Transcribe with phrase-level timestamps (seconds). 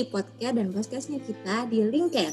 [0.00, 2.32] di podcast dan podcastnya kita di Linkcare.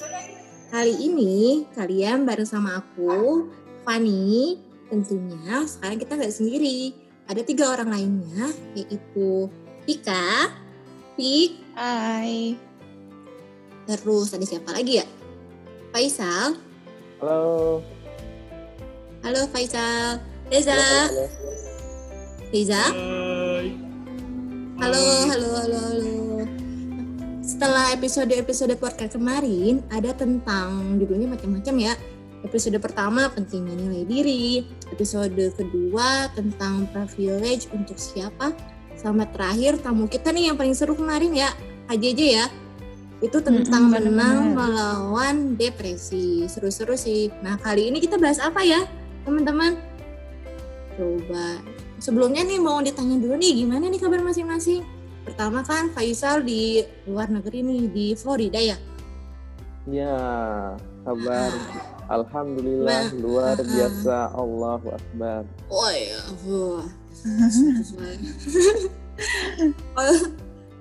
[0.71, 3.51] Kali ini kalian bareng sama aku,
[3.83, 4.55] Fani.
[4.87, 6.95] Tentunya sekarang kita nggak sendiri.
[7.27, 9.51] Ada tiga orang lainnya, yaitu
[9.83, 10.55] Pika,
[11.19, 12.55] Pik, Hai.
[13.83, 15.05] terus ada siapa lagi ya?
[15.91, 16.55] Faisal.
[17.19, 17.83] Halo.
[19.27, 20.23] Halo Faisal.
[20.47, 20.71] Reza.
[20.71, 21.25] Halo, halo.
[22.47, 22.83] Reza.
[22.95, 23.67] Hai.
[24.79, 26.26] Halo, halo, halo, halo.
[27.57, 31.97] Setelah episode-episode podcast kemarin, ada tentang judulnya macam-macam ya.
[32.45, 34.61] Episode pertama pentingnya nilai diri,
[34.93, 38.53] episode kedua tentang privilege untuk siapa,
[38.93, 41.49] sama terakhir tamu kita nih yang paling seru kemarin ya,
[41.89, 42.45] AJJ ya.
[43.25, 46.45] Itu tentang Mm-mm, menang melawan depresi.
[46.45, 47.33] Seru-seru sih.
[47.41, 48.85] Nah, kali ini kita bahas apa ya,
[49.25, 49.81] teman-teman?
[50.93, 51.57] Coba
[51.97, 54.96] sebelumnya nih mau ditanya dulu nih gimana nih kabar masing-masing?
[55.27, 58.79] Pertama kan Faisal di luar negeri nih di Florida ya.
[59.87, 60.15] Ya,
[61.03, 61.51] kabar
[62.07, 63.63] Alhamdulillah Nah, luar ah.
[63.67, 65.43] biasa Allahu Akbar.
[65.67, 66.87] Oh ya, wah.
[69.99, 70.19] oh,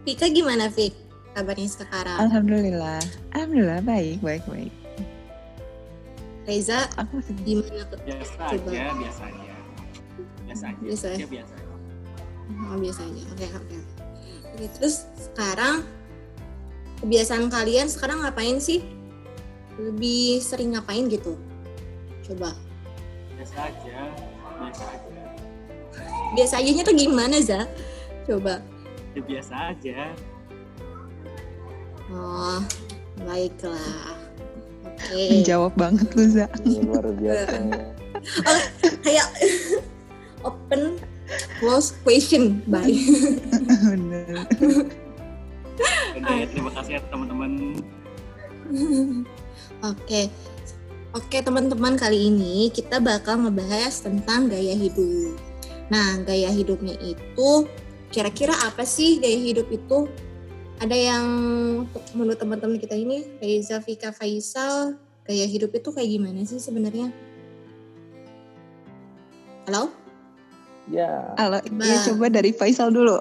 [0.07, 0.95] Pika gimana Fik?
[1.35, 2.19] Kabarnya sekarang?
[2.23, 3.03] Alhamdulillah.
[3.35, 4.73] Alhamdulillah baik, baik, baik.
[6.47, 7.83] Reza Aku masih gimana?
[8.07, 8.71] Biasa Coba.
[8.71, 9.55] aja, biasa aja.
[10.47, 10.79] Biasa aja.
[10.87, 11.19] Biasa ya?
[11.19, 11.75] Ya, biasa aja.
[12.71, 13.23] Oh, biasa aja.
[13.35, 13.77] Oke, oke.
[14.57, 15.85] Oke, terus sekarang
[17.05, 18.81] kebiasaan kalian sekarang ngapain sih?
[19.77, 21.37] Lebih sering ngapain gitu?
[22.25, 22.57] Coba.
[23.37, 23.99] Biasa aja.
[24.57, 25.21] Biasa aja.
[26.33, 27.69] Biasa aja tuh gimana, Za?
[28.25, 28.65] Coba.
[29.13, 30.17] Ya biasa aja.
[32.09, 32.65] Oh,
[33.29, 34.17] baiklah.
[34.89, 35.37] Oke.
[35.37, 36.49] menjawab banget lu, Za.
[36.65, 37.57] Ini luar biasa.
[38.27, 38.61] Oh,
[39.05, 39.29] kayak
[40.49, 40.97] open
[41.59, 42.63] close question.
[42.67, 44.47] Bener.
[46.17, 47.77] Udah ya, terima kasih ya teman-teman.
[49.85, 50.33] Oke.
[51.17, 55.37] Oke, teman-teman, kali ini kita bakal ngebahas tentang gaya hidup.
[55.89, 57.65] Nah, gaya hidupnya itu
[58.13, 60.09] kira-kira apa sih gaya hidup itu?
[60.77, 61.27] Ada yang
[62.13, 67.09] menurut teman-teman kita ini, Reza Fika Faisal, gaya hidup itu kayak gimana sih sebenarnya?
[69.65, 69.89] Halo?
[70.87, 71.83] Ya, Halo, Coba.
[71.83, 73.19] ya coba dari Faisal dulu.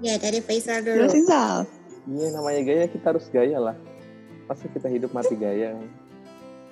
[0.00, 1.08] Ya, dari Faisal Dulu dulu.
[1.08, 1.64] Faisal.
[2.06, 3.76] iya namanya gaya kita harus gaya lah.
[4.44, 5.76] Pasti kita hidup mati gaya.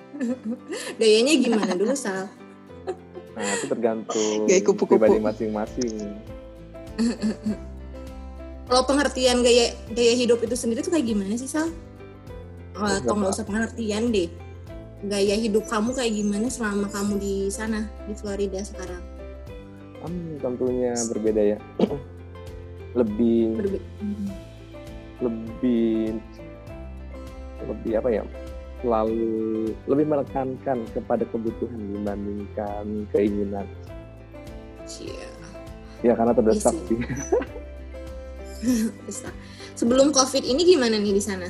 [0.99, 2.27] Gayanya gimana dulu, Sal?
[3.33, 4.99] Nah, itu tergantung Gaya kupu-kupu.
[4.99, 5.95] pribadi masing-masing.
[8.67, 11.71] Kalau pengertian gaya gaya hidup itu sendiri tuh kayak gimana sih, Sal?
[12.75, 14.27] Atau nggak usah pengertian deh.
[15.01, 18.99] Gaya hidup kamu kayak gimana selama kamu di sana di Florida sekarang?
[20.03, 21.57] Hmm, tentunya berbeda ya.
[22.99, 23.85] lebih Berbe-
[25.19, 26.15] lebih
[27.67, 28.23] lebih apa ya?
[28.87, 33.67] Lalu lebih menekankan kepada kebutuhan dibandingkan keinginan.
[34.87, 35.27] Cia.
[35.99, 36.95] Ya karena terdesak Isi.
[36.95, 36.99] sih.
[39.03, 39.29] Bisa.
[39.79, 41.47] Sebelum COVID ini gimana nih di sana?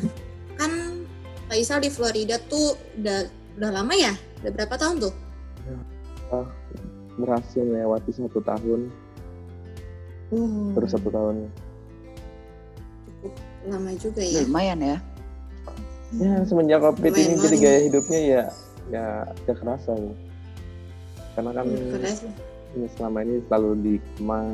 [0.58, 1.06] Kan
[1.50, 3.26] Faisal di Florida tuh udah
[3.58, 4.14] udah lama ya?
[4.42, 5.14] Udah berapa tahun tuh?
[7.20, 8.88] Berhasil melewati satu tahun
[10.30, 11.50] Uh, terus satu tahun
[13.10, 13.34] cukup
[13.66, 14.46] lama juga ya.
[14.46, 14.98] Lumayan ya.
[16.22, 17.66] ya semenjak covid ini Lumayan jadi lama.
[17.66, 18.44] gaya hidupnya ya
[18.94, 19.06] ya
[19.50, 20.14] gak kerasa ya.
[21.34, 22.18] karena kan Keras.
[22.78, 24.50] ini selama ini selalu di kemang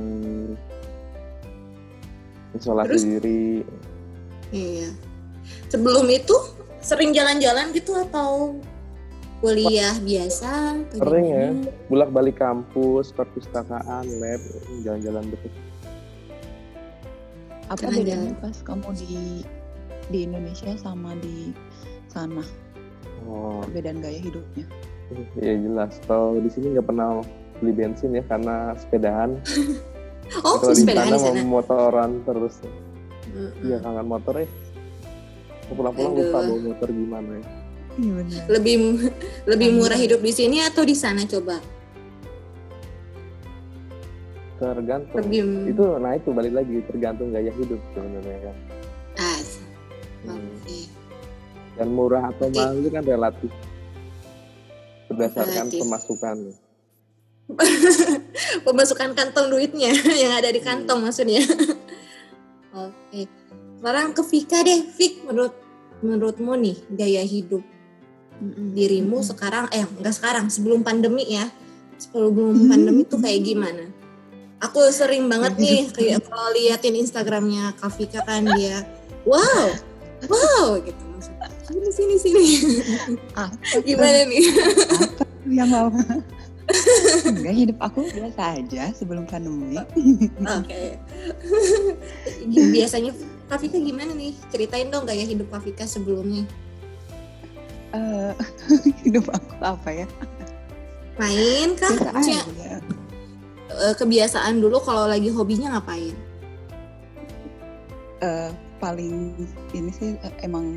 [2.55, 3.03] isolasi Terus?
[3.03, 3.43] diri
[4.55, 4.89] Iya.
[5.67, 6.35] Sebelum itu
[6.79, 8.55] sering jalan-jalan gitu atau
[9.47, 10.51] kuliah biasa?
[10.91, 11.45] Sering ya.
[11.85, 13.85] bolak balik kampus perpustakaan
[14.15, 14.41] lab
[14.81, 15.51] jalan-jalan betul
[17.65, 17.97] Apa Jalan-jalan.
[17.97, 19.41] bedanya pas kamu di
[20.07, 21.53] di Indonesia sama di
[22.07, 22.45] sana?
[23.23, 24.65] oh Perbedaan gaya hidupnya.
[25.35, 27.21] ya jelas kalau di sini nggak pernah
[27.55, 29.37] beli bensin ya karena sepedahan
[30.41, 31.77] Oh, kalau di sepedaan sana di mau sana.
[31.77, 32.57] motoran terus.
[33.61, 34.47] Iya kangen motor ya
[35.67, 37.45] pulang-pulang lupa bawa motor gimana ya
[37.95, 38.41] Iya bener.
[38.49, 38.75] Lebih
[39.45, 39.77] lebih Hmm.
[39.79, 41.57] murah hidup di sini atau di sana coba?
[44.55, 48.55] tergantung Lebih itu nah itu balik lagi tergantung gaya hidup sebenarnya kan
[49.19, 49.59] As.
[50.23, 50.39] Hmm.
[50.39, 50.79] Oke.
[51.75, 52.55] dan murah atau Oke.
[52.55, 53.51] mahal itu kan relatif
[55.05, 55.79] berdasarkan Relatif.
[55.83, 56.37] pemasukan
[58.65, 59.91] Pemasukan kantong duitnya
[60.23, 61.05] yang ada di kantong Hmm.
[61.05, 61.43] maksudnya.
[62.73, 63.29] Oke.
[63.77, 65.53] Sekarang ke Vika deh, Vik menurut
[65.99, 67.61] menurutmu nih gaya hidup
[68.75, 71.47] dirimu sekarang eh enggak sekarang sebelum pandemi ya
[71.95, 73.85] sebelum pandemi tuh kayak gimana
[74.63, 78.87] Aku sering banget nih kayak kalau liatin Instagramnya Kafika kan dia,
[79.27, 79.67] wow,
[80.31, 81.05] wow gitu
[81.65, 82.45] sini sini sini.
[83.37, 84.43] Apa Gimana nih?
[84.95, 86.01] Apa yang lama?
[87.29, 89.77] Enggak, hidup aku biasa aja sebelum pandemi.
[90.41, 90.97] Oke.
[92.73, 93.13] Biasanya
[93.45, 94.33] Kafika gimana nih?
[94.49, 96.45] Ceritain dong gaya hidup Kafika sebelumnya.
[97.95, 98.33] Eh,
[99.07, 100.07] hidup aku apa ya?
[101.15, 102.11] Main Maksudnya
[102.43, 102.77] aja.
[103.71, 106.15] eh, kebiasaan dulu kalau lagi hobinya ngapain?
[108.19, 108.51] Eh,
[108.83, 109.33] paling
[109.71, 110.75] ini sih emang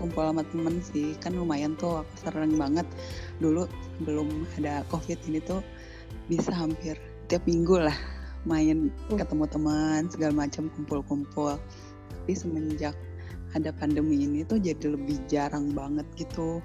[0.00, 2.88] kumpul sama temen sih kan lumayan tuh aku sering banget
[3.38, 3.68] dulu
[4.08, 5.60] belum ada covid ini tuh
[6.32, 6.96] bisa hampir
[7.28, 7.94] tiap minggu lah
[8.48, 11.60] main ketemu teman segala macam kumpul-kumpul
[12.10, 12.96] tapi semenjak
[13.56, 16.60] ada pandemi ini tuh jadi lebih jarang banget gitu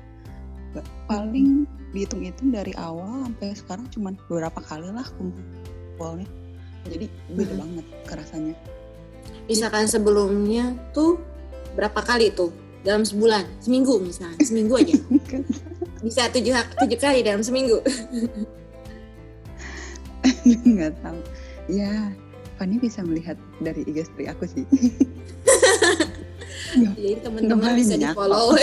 [1.08, 6.28] paling dihitung-hitung dari awal sampai sekarang cuman beberapa kali lah kumpulnya
[6.88, 7.06] jadi
[7.36, 7.62] beda Hmm.
[7.64, 8.56] banget kerasanya
[9.46, 11.20] Misalkan sebelumnya tuh
[11.78, 12.50] berapa kali tuh?
[12.82, 14.98] Dalam sebulan, seminggu misalnya, seminggu aja.
[16.06, 17.78] Bisa tujuh, tujuh kali dalam seminggu.
[20.46, 21.20] nggak tahu
[21.70, 22.14] ya
[22.58, 24.66] Fanny bisa melihat dari IG aku sih
[26.98, 28.56] Jadi teman-teman bisa di follow.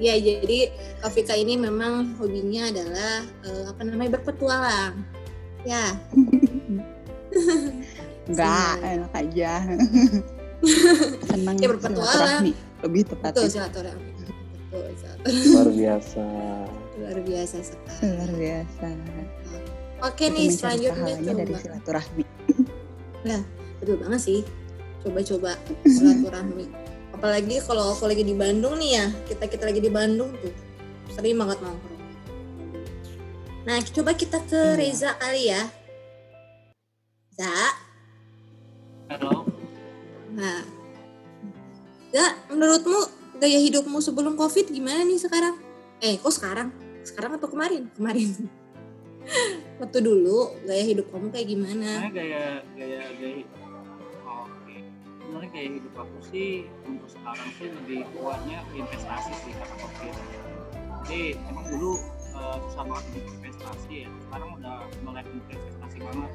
[0.00, 4.94] ya jadi Kafika ini memang hobinya adalah eh, apa namanya berpetualang.
[5.62, 5.94] Ya,
[8.32, 8.94] nggak Senang.
[8.98, 9.52] enak aja
[11.26, 12.42] senang Ya, berpetualang.
[12.82, 14.10] lebih betul silaturahmi.
[14.70, 15.50] Betul, silaturahmi.
[15.54, 16.24] luar biasa
[16.98, 18.10] luar biasa sekali.
[18.10, 18.86] luar biasa
[20.02, 22.24] Oke Itu nih selanjutnya pahalanya dari silaturahmi
[23.78, 24.40] Betul banget sih.
[25.02, 25.58] Coba-coba
[25.94, 26.66] silaturahmi.
[27.12, 30.54] Apalagi kalau aku lagi di Bandung nih ya, kita kita lagi di Bandung tuh
[31.12, 32.00] sering banget nongkrong.
[33.62, 34.74] Nah, coba kita ke Iya.
[34.74, 35.62] Reza kali ya.
[37.32, 37.54] Za,
[39.08, 39.46] Halo.
[40.34, 40.60] nah,
[42.12, 43.00] Za, menurutmu
[43.40, 45.56] gaya hidupmu sebelum COVID gimana nih sekarang?
[46.02, 46.68] Eh, kok sekarang?
[47.06, 47.88] Sekarang atau kemarin?
[47.96, 48.34] Kemarin.
[49.80, 51.88] Waktu dulu gaya hidup kamu kayak gimana?
[52.04, 52.44] Sebenarnya gaya
[52.74, 53.42] gaya gaya.
[55.42, 56.50] Sebenarnya gaya hidup aku sih
[56.86, 60.14] untuk sekarang sih lebih kuatnya investasi sih karena covid.
[61.02, 64.10] Jadi emang dulu eh, susah banget untuk investasi ya.
[64.22, 66.30] Sekarang udah mulai investasi banget.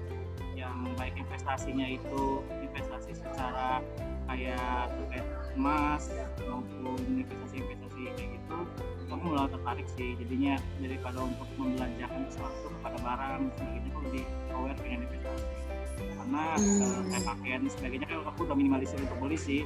[0.59, 3.79] Yang baik investasinya itu investasi secara
[4.27, 6.11] kayak terkait emas
[6.43, 8.59] maupun investasi-investasi kayak gitu
[9.07, 14.79] aku mulai tertarik sih jadinya daripada untuk membelanjakan sesuatu kepada barang sebagainya aku lebih aware
[14.83, 15.66] dengan investasi
[15.97, 16.81] karena Hmm.
[16.81, 19.61] eh, kayak pakaian sebagainya kan aku udah minimalisir untuk beli sih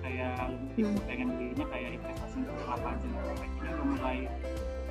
[0.00, 1.02] kayak lebih Hmm.
[1.04, 4.18] pengen belinya kayak investasi untuk apa aja kayaknya udah mulai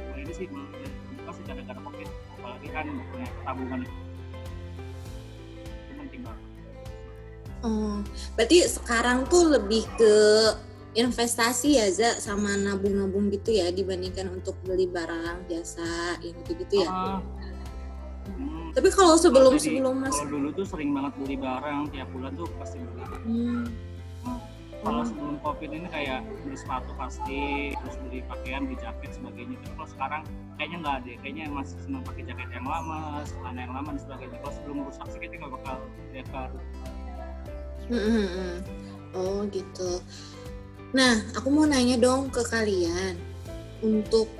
[0.05, 3.93] mulai ini sih mulai buka sih gara-gara covid apalagi kan punya tabungan itu
[5.95, 6.43] penting banget
[7.65, 7.97] Oh,
[8.37, 10.13] berarti sekarang tuh lebih ke
[10.93, 16.89] investasi ya Za sama nabung-nabung gitu ya dibandingkan untuk beli barang jasa yang gitu-gitu ya.
[16.93, 17.19] Ah,
[18.27, 22.07] hmm, Tapi kalau sebelum jadi, sebelum mas, kalau dulu tuh sering banget beli barang tiap
[22.11, 23.63] bulan tuh pasti beli hmm,
[24.85, 25.07] kalau Oh.
[25.09, 29.57] sebelum covid ini kayak beli sepatu pasti terus beli pakaian beli jaket sebagainya.
[29.65, 30.21] Tapi kalau sekarang
[30.61, 34.37] kayaknya nggak ada kayaknya masih senang pakai jaket yang lama celana yang lama dan sebagainya.
[34.45, 35.75] Kalau sebelum rusak sih kayaknya nggak bakal
[36.13, 36.59] lihat baru
[37.89, 38.55] hmm, hmm, hmm.
[39.17, 39.91] oh gitu.
[40.95, 43.19] Nah, aku mau nanya dong ke kalian.
[43.83, 44.31] Untuk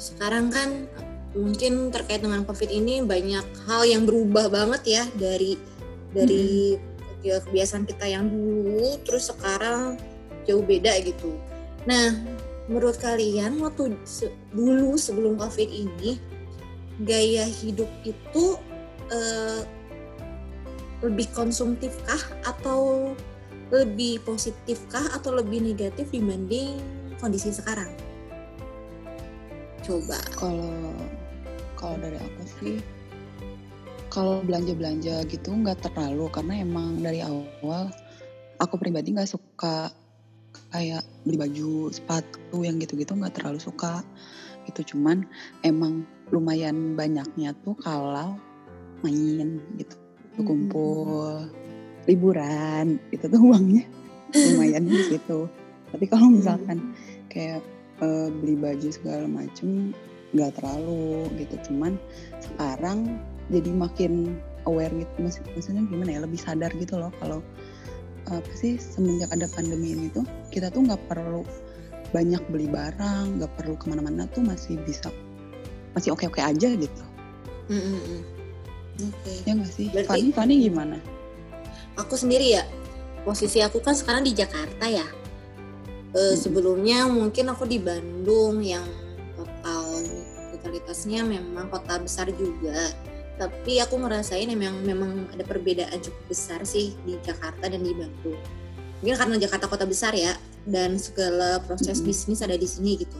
[0.00, 0.88] sekarang kan
[1.36, 5.60] mungkin terkait dengan covid ini banyak hal yang berubah banget ya dari
[6.12, 6.76] dari
[7.20, 10.00] ya, kebiasaan kita yang dulu terus sekarang
[10.48, 11.36] jauh beda gitu.
[11.84, 12.16] Nah,
[12.68, 16.16] menurut kalian waktu se- dulu sebelum covid ini
[17.04, 18.56] gaya hidup itu
[19.12, 19.62] eh,
[21.04, 23.12] lebih konsumtifkah atau
[23.68, 26.80] lebih positifkah atau lebih negatif dibanding
[27.20, 27.92] kondisi sekarang?
[29.84, 30.20] Coba.
[30.36, 30.92] kalau
[31.78, 32.76] kalau dari aku sih
[34.10, 37.86] kalau belanja belanja gitu nggak terlalu karena emang dari awal
[38.58, 39.94] aku pribadi nggak suka
[40.74, 44.04] kayak beli baju sepatu yang gitu-gitu nggak terlalu suka
[44.68, 44.94] gitu.
[44.94, 45.24] Cuman
[45.64, 48.36] emang lumayan banyaknya tuh kalau
[49.00, 49.96] main gitu
[50.38, 51.46] kumpul
[52.06, 53.84] liburan itu tuh uangnya
[54.34, 55.48] lumayan di situ.
[55.88, 56.92] Tapi kalau misalkan
[57.32, 57.64] kayak
[58.04, 59.96] eh, beli baju segala macem
[60.30, 61.96] nggak terlalu gitu cuman
[62.38, 63.16] sekarang
[63.48, 67.40] jadi makin aware gitu Maksud- maksudnya gimana ya lebih sadar gitu loh kalau
[68.28, 70.20] apa sih semenjak ada pandemi ini tuh
[70.52, 71.48] kita tuh nggak perlu
[72.10, 75.08] banyak beli barang nggak perlu ke mana-mana tuh masih bisa
[75.92, 77.02] masih oke-oke aja gitu
[77.68, 78.22] Mm, mm, mm.
[79.04, 79.32] Oke.
[79.44, 79.86] Ya nggak sih?
[79.92, 80.96] Berarti- Fani, Fani gimana?
[81.94, 82.64] Aku sendiri ya.
[83.20, 85.04] Posisi aku kan sekarang di Jakarta ya.
[85.04, 86.34] Eh, Mm-mm.
[86.34, 88.88] sebelumnya mungkin aku di Bandung yang
[90.78, 92.94] totalitasnya memang kota besar juga.
[93.38, 98.38] Tapi aku ngerasain memang memang ada perbedaan cukup besar sih di Jakarta dan di Bandung.
[99.02, 100.34] Mungkin karena Jakarta kota besar ya
[100.66, 103.18] dan segala proses bisnis ada di sini gitu.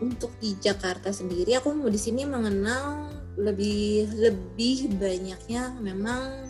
[0.00, 6.48] Untuk di Jakarta sendiri aku di sini mengenal lebih lebih banyaknya memang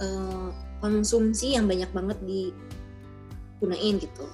[0.00, 0.48] eh,
[0.84, 4.28] konsumsi yang banyak banget digunain gitu.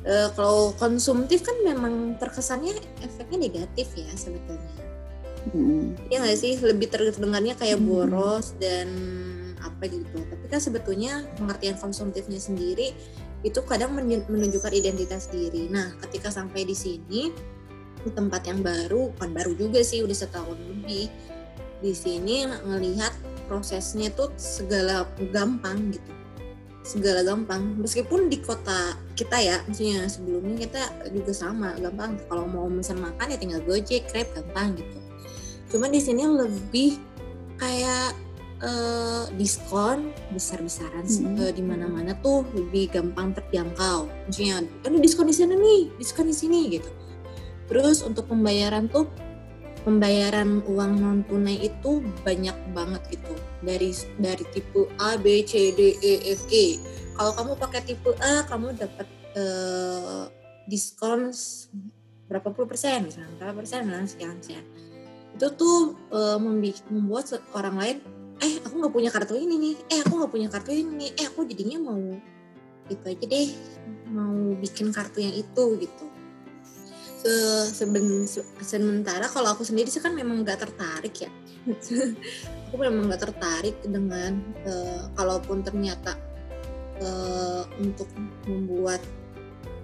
[0.00, 2.72] Eh, kalau konsumtif kan memang terkesannya
[3.04, 4.72] efeknya negatif ya sebetulnya.
[5.52, 5.96] Mm-mm.
[6.08, 7.88] Iya nggak sih lebih terdengarnya kayak Hmm.
[7.88, 8.88] boros dan
[9.60, 10.24] apa gitu.
[10.24, 12.96] Tapi kan sebetulnya pengertian konsumtifnya sendiri
[13.44, 15.68] itu kadang men- menunjukkan identitas diri.
[15.68, 17.32] Nah, ketika sampai di sini
[18.00, 21.12] di tempat yang baru, bukan baru juga sih udah setahun lebih
[21.80, 23.12] di sini ngelihat
[23.48, 26.19] prosesnya tuh segala gampang gitu
[26.82, 27.76] segala gampang.
[27.78, 30.82] Meskipun di kota kita ya maksudnya sebelumnya kita
[31.12, 32.16] juga sama gampang.
[32.26, 34.96] Kalau mau pesan makan ya tinggal gojek grab gampang gitu.
[35.70, 36.98] Cuman di sini lebih
[37.60, 38.16] kayak
[38.64, 41.40] eh, diskon besar-besaran Mm-mm.
[41.46, 44.08] eh, di mana-mana tuh lebih gampang terjangkau.
[44.26, 46.90] Maksudnya ada diskon di sana nih diskon di sini gitu.
[47.70, 49.06] Terus untuk pembayaran tuh
[49.82, 53.34] pembayaran uang non tunai itu banyak banget gitu.
[53.60, 56.80] Dari dari tipe A B C D E F E
[57.16, 60.24] kalau kamu pakai tipe A kamu dapat eh,
[60.64, 61.28] diskon
[62.30, 64.64] berapa puluh persen misalnya berapa persen nah, sekian sekian.
[65.36, 65.96] Itu tuh
[66.40, 67.96] membi- membuat orang lain
[68.40, 69.74] eh aku nggak punya kartu ini nih.
[69.92, 71.10] Eh aku nggak punya kartu ini nih.
[71.20, 72.00] Eh aku jadinya mau
[72.90, 73.48] itu aja deh
[74.10, 76.04] mau bikin kartu yang itu gitu
[77.20, 81.30] Se- seben- se- sementara kalau aku sendiri sih kan memang nggak tertarik ya.
[82.70, 86.16] Aku memang nggak tertarik dengan eh, kalaupun ternyata
[86.96, 88.06] eh, untuk
[88.46, 89.02] membuat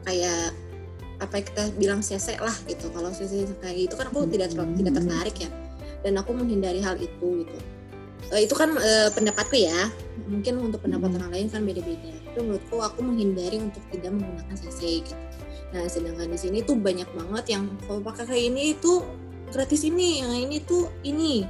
[0.06, 0.54] kayak
[1.18, 2.88] apa yang kita bilang CC lah gitu.
[2.88, 5.50] Kalau CC kayak gitu kan aku tidak terlalu- tidak tertarik ya.
[6.06, 7.58] Dan aku menghindari hal itu gitu.
[8.32, 9.90] Eh, itu kan eh, pendapatku ya.
[10.30, 11.18] Mungkin untuk pendapat Hmm.
[11.20, 12.14] orang lain kan beda-beda.
[12.32, 15.25] Tapi menurutku aku menghindari untuk tidak menggunakan CC gitu
[15.76, 19.04] nah sedangkan di sini tuh banyak banget yang kalau pakai kayak ini itu
[19.52, 21.44] gratis ini yang ini tuh ini.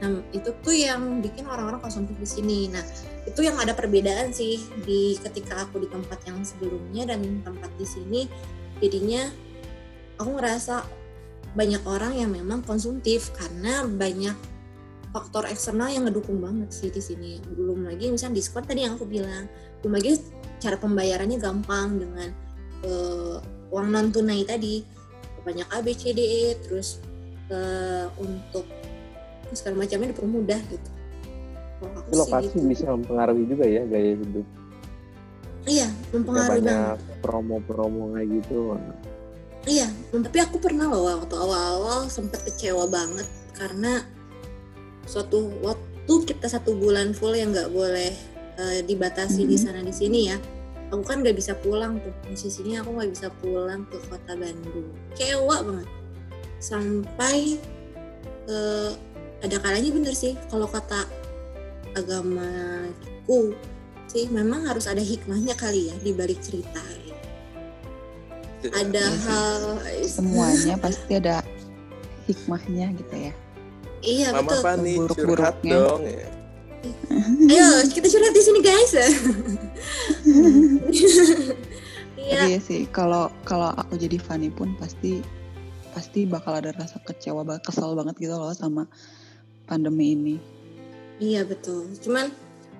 [0.00, 2.60] Nah itu tuh yang bikin orang-orang konsumtif di sini.
[2.68, 2.84] Nah
[3.24, 7.86] itu yang ada perbedaan sih di ketika aku di tempat yang sebelumnya dan tempat di
[7.88, 8.20] sini.
[8.80, 9.28] Jadinya
[10.16, 10.84] aku ngerasa
[11.52, 14.36] banyak orang yang memang konsumtif karena banyak
[15.10, 17.32] faktor eksternal yang ngedukung banget sih di sini.
[17.42, 19.50] Belum lagi misalnya diskon tadi yang aku bilang.
[19.82, 20.16] Belum lagi
[20.62, 22.28] cara pembayarannya gampang dengan
[22.86, 24.82] eh, uang non tunai tadi
[25.40, 27.00] banyak A B C D E terus
[27.48, 28.66] eh, untuk
[29.50, 30.90] segala macamnya dipermudah gitu
[31.80, 32.68] kalau aku sih lokasi gitu.
[32.68, 34.46] bisa mempengaruhi juga ya gaya hidup.
[35.64, 38.56] iya mempengaruhi banget banyak promo-promo kayak gitu.
[39.68, 44.08] Iya, tapi aku pernah loh waktu awal-awal sempet kecewa banget karena
[45.04, 48.08] suatu waktu kita satu bulan full yang nggak boleh
[48.60, 49.62] eh, dibatasi di Mhm.
[49.64, 50.36] sana di sini ya.
[50.90, 54.90] Aku kan nggak bisa pulang tuh posisinya aku nggak bisa pulang ke kota Bandung.
[55.14, 55.88] Kecewa banget.
[56.58, 57.62] Sampai
[58.50, 58.90] eh,
[59.40, 61.06] ada kalanya bener sih kalau kata
[61.94, 63.54] agamaku
[64.10, 66.82] sih memang harus ada hikmahnya kali ya di balik cerita.
[68.60, 69.18] Ada sih.
[69.24, 69.62] hal
[70.04, 71.40] Semuanya pasti ada
[72.28, 73.34] hikmahnya gitu ya.
[74.00, 75.06] Iya Mama betul.
[75.06, 75.72] Buruk-buruknya.
[75.72, 76.02] dong.
[76.04, 76.28] Ya.
[77.50, 78.92] Ayo kita curhat di sini guys.
[82.20, 82.46] Iya.
[82.46, 85.24] Tapi ya sih kalau kalau aku jadi Fanny pun pasti
[85.90, 88.86] pasti bakal ada rasa kecewa banget, kesel banget gitu loh sama
[89.66, 90.36] pandemi ini.
[91.18, 91.90] Iya betul.
[91.98, 92.30] Cuman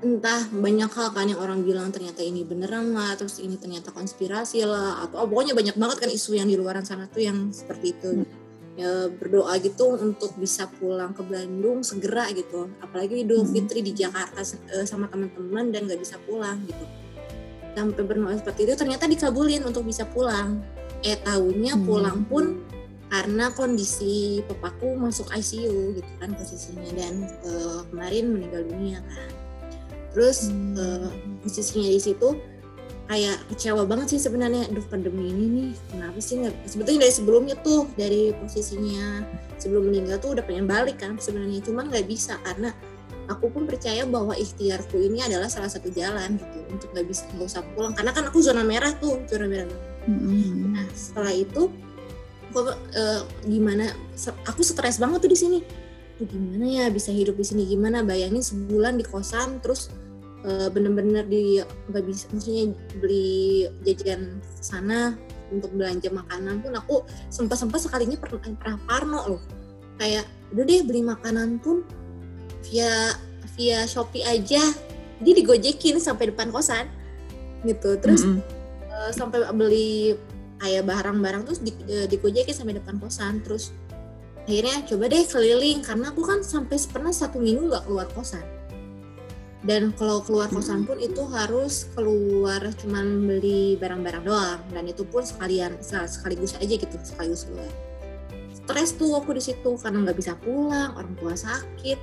[0.01, 4.65] entah banyak hal kan yang orang bilang ternyata ini beneran lah, terus ini ternyata konspirasi
[4.65, 7.97] lah, atau oh, pokoknya banyak banget kan isu yang di luaran sana tuh yang seperti
[7.97, 8.11] itu.
[8.23, 8.40] Hmm.
[8.81, 12.73] Ya berdoa gitu untuk bisa pulang ke Bandung segera gitu.
[12.81, 13.53] Apalagi Idul Hmm.
[13.53, 16.85] Fitri di Jakarta eh, sama teman-teman dan nggak bisa pulang gitu.
[17.77, 20.65] Sampai berdoa seperti itu ternyata dikabulin untuk bisa pulang.
[21.05, 21.85] Eh tahunya Hmm.
[21.85, 22.45] pulang pun
[23.11, 29.29] karena kondisi papaku masuk ICU gitu kan posisinya dan eh, kemarin meninggal dunia kan
[30.15, 30.79] terus Hmm.
[30.79, 31.11] eh,
[31.43, 32.29] posisinya di situ
[33.11, 37.57] kayak kecewa banget sih sebenarnya aduh pandemi ini nih kenapa sih nggak sebetulnya dari sebelumnya
[37.59, 39.27] tuh dari posisinya
[39.59, 42.71] sebelum meninggal tuh udah pengen balik kan sebenarnya cuman nggak bisa karena
[43.27, 47.51] aku pun percaya bahwa ikhtiarku ini adalah salah satu jalan gitu untuk nggak bisa nggak
[47.51, 50.73] usah pulang karena kan aku zona merah tuh zona merah Mm-mm.
[50.73, 51.69] Nah setelah itu
[52.51, 52.61] aku,
[52.97, 53.93] eh, gimana?
[54.49, 55.61] Aku stres banget tuh di sini.
[56.21, 59.89] gimana ya bisa hidup di sini gimana bayangin sebulan di kosan terus
[60.45, 65.17] uh, bener-bener di nggak bisa maksudnya beli jajan sana
[65.51, 66.97] untuk belanja makanan pun aku
[67.29, 69.43] sempat-sempat sekalinya pernah, pernah parno loh.
[69.99, 71.83] Kayak udah deh beli makanan pun
[72.71, 73.19] via
[73.59, 74.63] via Shopee aja.
[75.21, 76.89] Dia digojekin sampai depan kosan
[77.67, 77.99] gitu.
[78.01, 78.43] Terus mm -hmm.
[78.89, 80.17] uh, sampai beli
[80.61, 83.43] kayak barang-barang terus di, uh, digojekin sampai depan kosan.
[83.45, 83.75] Terus
[84.49, 88.60] akhirnya coba deh keliling karena aku kan sampai pernah satu minggu nggak keluar kosan
[89.61, 94.61] dan kalau keluar kosan pun itu harus keluar cuman beli barang-barang doang.
[94.73, 97.69] Dan itu pun sekalian sekaligus aja gitu sekaligus keluar.
[98.57, 102.01] Stres tuh aku di situ karena nggak bisa pulang orang tua sakit.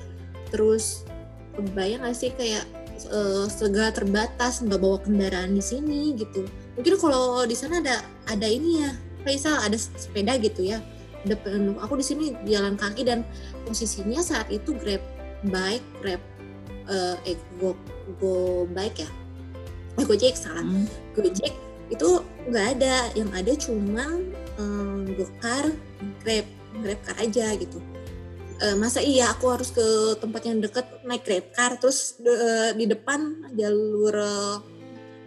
[0.53, 1.01] Terus
[1.57, 2.61] kebayang gak sih kayak
[3.09, 6.45] uh, segala terbatas nggak bawa kendaraan di sini gitu.
[6.77, 8.93] Mungkin kalau di sana ada ada ini ya
[9.25, 10.77] Faisal ada sepeda gitu ya.
[11.25, 13.25] Depan aku di sini jalan kaki dan
[13.65, 15.01] posisinya saat itu grab
[15.49, 16.21] bike grab
[16.87, 17.75] uh, eh go
[18.17, 19.09] go bike ya?
[19.99, 20.63] Eh gojek salah.
[20.63, 20.87] Hmm.
[21.13, 21.53] gojek
[21.87, 22.09] itu
[22.49, 22.95] nggak ada.
[23.13, 24.05] Yang ada cuma
[24.59, 25.65] um, gokar
[26.23, 26.47] grab
[26.81, 27.79] grab car aja gitu.
[28.57, 32.71] Uh, masa iya aku harus ke tempat yang deket naik grab car terus de, uh,
[32.73, 34.57] di depan jalur uh,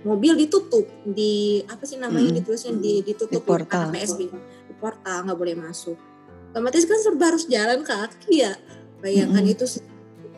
[0.03, 2.39] mobil ditutup di apa sih namanya hmm.
[2.43, 2.75] ditulisnya?
[2.75, 3.95] Di ditutup di portal.
[3.95, 4.21] PSB
[4.67, 5.99] di portal nggak boleh masuk.
[6.51, 8.59] Otomatis kan serba harus jalan kaki ya.
[8.99, 9.55] Bayangkan hmm.
[9.55, 9.65] itu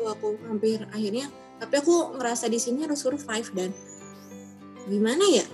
[0.03, 1.31] itu aku hampir akhirnya
[1.63, 3.71] tapi aku ngerasa di sini harus survive dan
[4.91, 5.47] gimana ya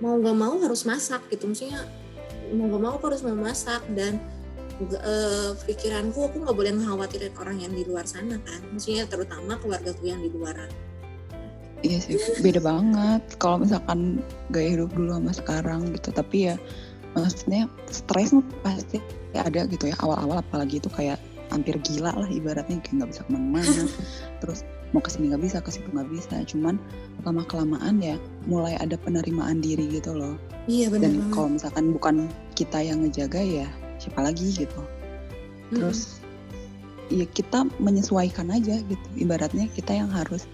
[0.00, 1.52] mau nggak mau harus masak gitu.
[1.52, 1.84] Maksudnya
[2.56, 4.16] mau nggak mau aku harus memasak dan
[5.04, 8.64] uh, pikiranku aku nggak boleh mengkhawatirin orang yang di luar sana kan.
[8.72, 10.56] Maksudnya terutama keluarga keluargaku yang di luar.
[11.84, 13.22] Iya sih beda banget.
[13.36, 16.08] Kalau misalkan gaya hidup dulu sama sekarang gitu.
[16.08, 16.56] Tapi ya
[17.12, 18.32] maksudnya stres
[18.64, 18.98] pasti
[19.36, 21.20] ada gitu ya awal-awal apalagi itu kayak
[21.54, 23.84] hampir gila lah ibaratnya kayak nggak bisa ke mana-mana.
[24.42, 26.34] Terus mau ke sini nggak bisa ke situ nggak bisa.
[26.50, 26.76] Cuman
[27.22, 28.18] lama kelamaan ya
[28.50, 30.34] mulai ada penerimaan diri gitu loh.
[30.66, 32.16] Iya benar dan kalau misalkan bukan
[32.58, 33.68] kita yang ngejaga ya
[34.02, 34.80] siapa lagi gitu.
[35.70, 37.22] Terus hmm.
[37.22, 39.06] ya kita menyesuaikan aja gitu.
[39.14, 40.50] Ibaratnya kita yang harus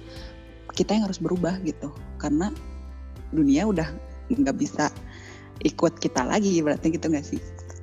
[0.76, 1.90] kita yang harus berubah gitu.
[2.20, 2.52] Karena
[3.32, 3.88] dunia udah
[4.30, 4.92] nggak bisa
[5.64, 7.40] ikut kita lagi ibaratnya gitu nggak sih?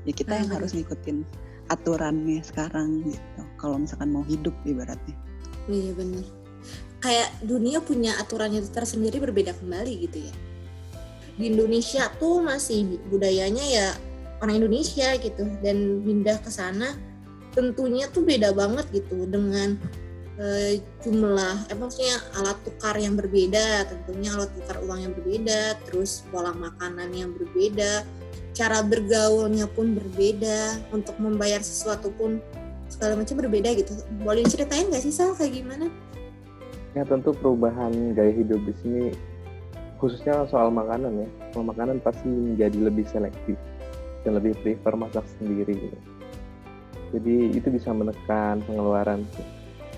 [0.08, 1.28] Ya kita yang harus ngikutin
[1.68, 3.42] aturannya sekarang gitu.
[3.60, 5.16] Kalau misalkan mau hidup ibaratnya.
[5.68, 6.26] Iya benar
[7.02, 10.34] kayak dunia punya aturannya tersendiri berbeda kembali gitu ya.
[11.38, 13.88] Di Indonesia tuh masih budayanya ya
[14.42, 15.46] orang Indonesia gitu.
[15.62, 16.98] Dan pindah ke sana
[17.54, 19.78] tentunya tuh beda banget gitu dengan
[20.38, 23.86] e, jumlah eh, maksudnya alat tukar yang berbeda.
[23.86, 28.02] Tentunya alat tukar uang yang berbeda terus pola makanan yang berbeda
[28.58, 32.42] cara bergaulnya pun berbeda untuk membayar sesuatu pun
[32.90, 33.94] segala macam berbeda gitu
[34.26, 35.86] boleh ceritain nggak sih Sal kayak gimana?
[36.98, 39.14] Ya tentu perubahan gaya hidup di sini
[40.02, 43.58] khususnya soal makanan ya soal makanan pasti menjadi lebih selektif
[44.22, 45.98] dan lebih prefer masak sendiri gitu.
[47.18, 49.26] jadi itu bisa menekan pengeluaran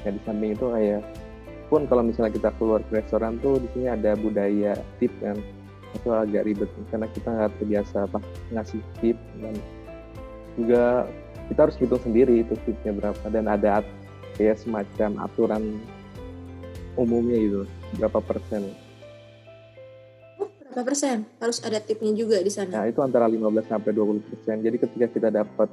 [0.08, 1.04] ya di samping itu kayak
[1.67, 5.38] pun kalau misalnya kita keluar ke restoran tuh di sini ada budaya tip kan
[5.95, 8.19] itu agak ribet karena kita nggak terbiasa apa
[8.54, 9.56] ngasih tip dan
[10.54, 11.10] juga
[11.49, 13.82] kita harus hitung sendiri itu tipnya berapa dan ada
[14.38, 15.63] kayak semacam aturan
[16.95, 17.62] umumnya gitu
[17.97, 18.69] berapa persen.
[20.38, 21.25] Oh, berapa persen?
[21.41, 22.84] Harus ada tipnya juga di sana.
[22.84, 24.56] Nah itu antara 15 sampai 20 persen.
[24.62, 25.69] Jadi ketika kita dapat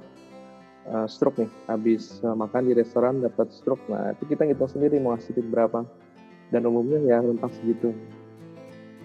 [0.89, 4.97] uh, stroke nih habis uh, makan di restoran dapat stroke nah itu kita ngitung sendiri
[5.03, 5.85] mau ngasih tip berapa.
[6.47, 7.91] Dan umumnya ya rentang segitu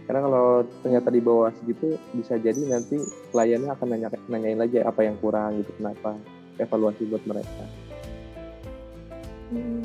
[0.06, 0.48] karena kalau
[0.82, 2.98] ternyata di bawah segitu bisa jadi nanti
[3.32, 6.18] kliennya akan nanya nanyain lagi apa yang kurang gitu kenapa
[6.58, 7.66] evaluasi buat mereka.
[9.52, 9.84] Hmm.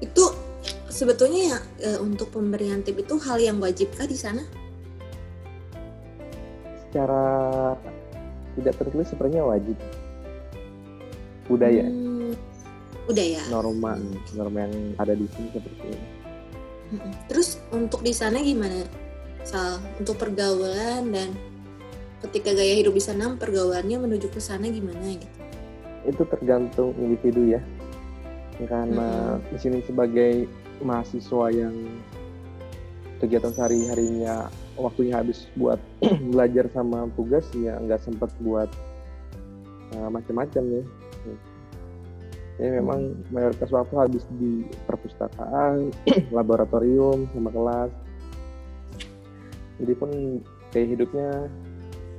[0.00, 0.24] itu
[0.92, 4.44] sebetulnya ya e, untuk pemberian tip itu hal yang wajibkah di sana?
[6.84, 7.24] Secara
[8.60, 9.76] tidak tertulis sepertinya wajib.
[11.48, 12.32] Budaya hmm,
[13.08, 14.36] budaya norma hmm.
[14.36, 16.19] norma yang ada di sini seperti ini
[17.30, 18.82] Terus untuk di sana gimana?
[19.46, 21.32] Sal, untuk pergaulan dan
[22.26, 25.38] ketika gaya hidup di sana pergaulannya menuju ke sana gimana gitu?
[26.04, 27.60] Itu tergantung individu ya.
[28.60, 29.48] Karena mm-hmm.
[29.56, 30.44] di sini sebagai
[30.84, 31.74] mahasiswa yang
[33.20, 34.48] kegiatan sehari-harinya
[34.80, 35.76] waktunya habis buat
[36.32, 38.72] belajar sama tugas ya nggak sempat buat
[39.92, 40.84] uh, macam-macam ya
[42.60, 45.96] jadi memang mayoritas waktu habis di perpustakaan,
[46.36, 47.88] laboratorium, sama kelas.
[49.80, 51.48] Jadi pun kayak hidupnya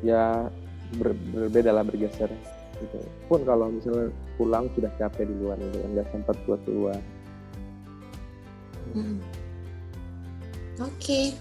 [0.02, 0.50] ya
[0.98, 2.34] ber, berbeda lah bergeser.
[2.82, 2.98] gitu.
[3.30, 4.10] Pun kalau misalnya
[4.42, 6.98] pulang sudah capek di luar gitu kan nggak sempat buat keluar.
[8.98, 9.22] Hmm.
[10.82, 11.38] Oke.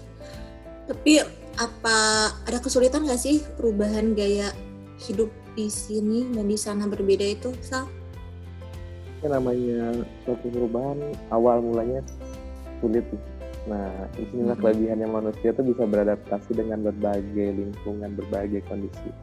[0.85, 1.25] Tapi
[1.57, 1.97] apa
[2.45, 4.53] ada kesulitan nggak sih perubahan gaya
[5.09, 7.89] hidup di sini dan di sana berbeda itu, Sal?
[9.21, 9.79] Yang namanya
[10.25, 10.97] suatu perubahan
[11.29, 12.01] awal mulanya
[12.81, 13.05] sulit.
[13.69, 14.63] Nah, di sinilah Mhm.
[14.65, 19.13] kelebihannya manusia tuh bisa beradaptasi dengan berbagai lingkungan, berbagai kondisi.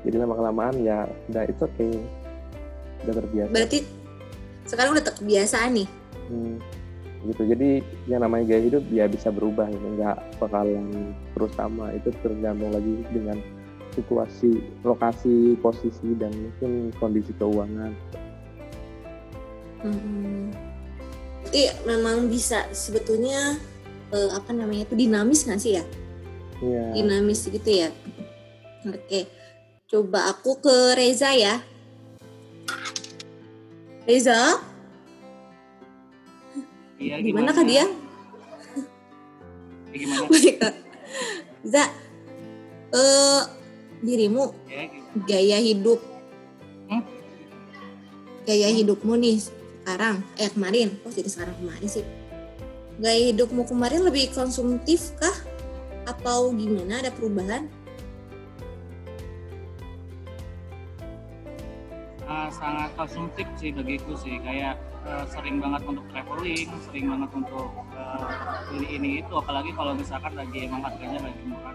[0.00, 1.92] Jadi lama kelamaan ya udah it's okay,
[3.04, 3.52] udah terbiasa.
[3.52, 3.78] Berarti
[4.64, 5.88] sekarang udah kebiasaan nih.
[6.32, 6.56] Hmm,
[7.28, 7.42] gitu.
[7.44, 9.86] Jadi yang namanya gaya hidup ya bisa berubah, gitu.
[10.00, 11.92] nggak bakalan terus sama.
[11.92, 13.36] Itu tergantung lagi dengan
[13.92, 17.92] situasi, lokasi, posisi dan mungkin kondisi keuangan.
[19.80, 20.52] Hmm.
[21.48, 23.56] Jadi memang bisa sebetulnya
[24.12, 25.84] eh, apa namanya itu dinamis nggak sih ya?
[26.60, 26.84] Iya.
[27.00, 27.88] Dinamis gitu ya.
[28.86, 29.26] Oke.
[29.90, 31.58] Coba aku ke Reza ya.
[34.06, 34.58] Reza,
[37.00, 37.88] Iya gimana kah dia?
[39.88, 40.28] Ya, gimana?
[40.32, 40.74] Baik, Kak.
[41.64, 41.84] Za,
[42.92, 43.42] eh
[44.04, 44.84] dirimu Ya,
[45.28, 46.00] gaya hidup
[46.90, 47.06] Hmm?
[48.42, 49.38] gaya hidupmu nih
[49.82, 50.88] sekarang eh kemarin.
[51.00, 52.04] Kok jadi sekarang kemarin sih.
[53.00, 55.34] Gaya hidupmu kemarin lebih konsumtif kah?
[56.04, 57.00] Atau gimana?
[57.00, 57.64] Ada perubahan?
[62.30, 64.36] Ah, sangat konsumtif sih bagiku sih.
[64.44, 64.76] Kayak
[65.08, 68.24] eh, sering banget untuk traveling sering banget untuk eh,
[68.70, 69.32] beli ini itu.
[69.32, 71.74] Apalagi kalau misalkan lagi emang harganya lagi murah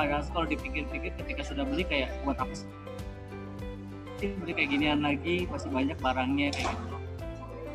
[0.00, 2.68] padahal kalau dipikir-pikir ketika sudah beli kayak buat apa sih
[4.28, 6.96] beli kayak ginian lagi masih banyak barangnya kayak gitu.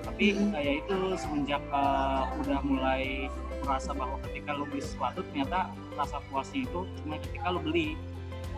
[0.05, 0.49] Tapi Mhm.
[0.53, 3.03] kayak itu semenjak eh, udah mulai
[3.65, 7.97] merasa bahwa ketika lo beli sesuatu ternyata rasa puasnya itu cuma ketika lo beli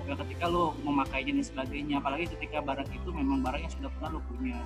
[0.03, 1.95] ya ketika lo memakainya dan sebagainya.
[2.03, 4.59] Apalagi ketika barang itu memang barang yang sudah pernah lo punya.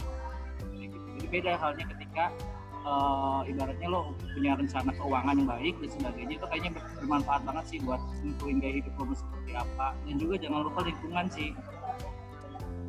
[0.82, 0.98] Gitu.
[1.22, 2.34] jadi beda halnya ketika
[2.82, 7.66] eh, ibaratnya lo punya rencana keuangan yang baik dan sebagainya itu kayaknya ber- bermanfaat banget
[7.70, 9.94] sih buat nentuin gaya hidup lo seperti apa.
[10.10, 11.54] Dan juga jangan lupa lingkungan sih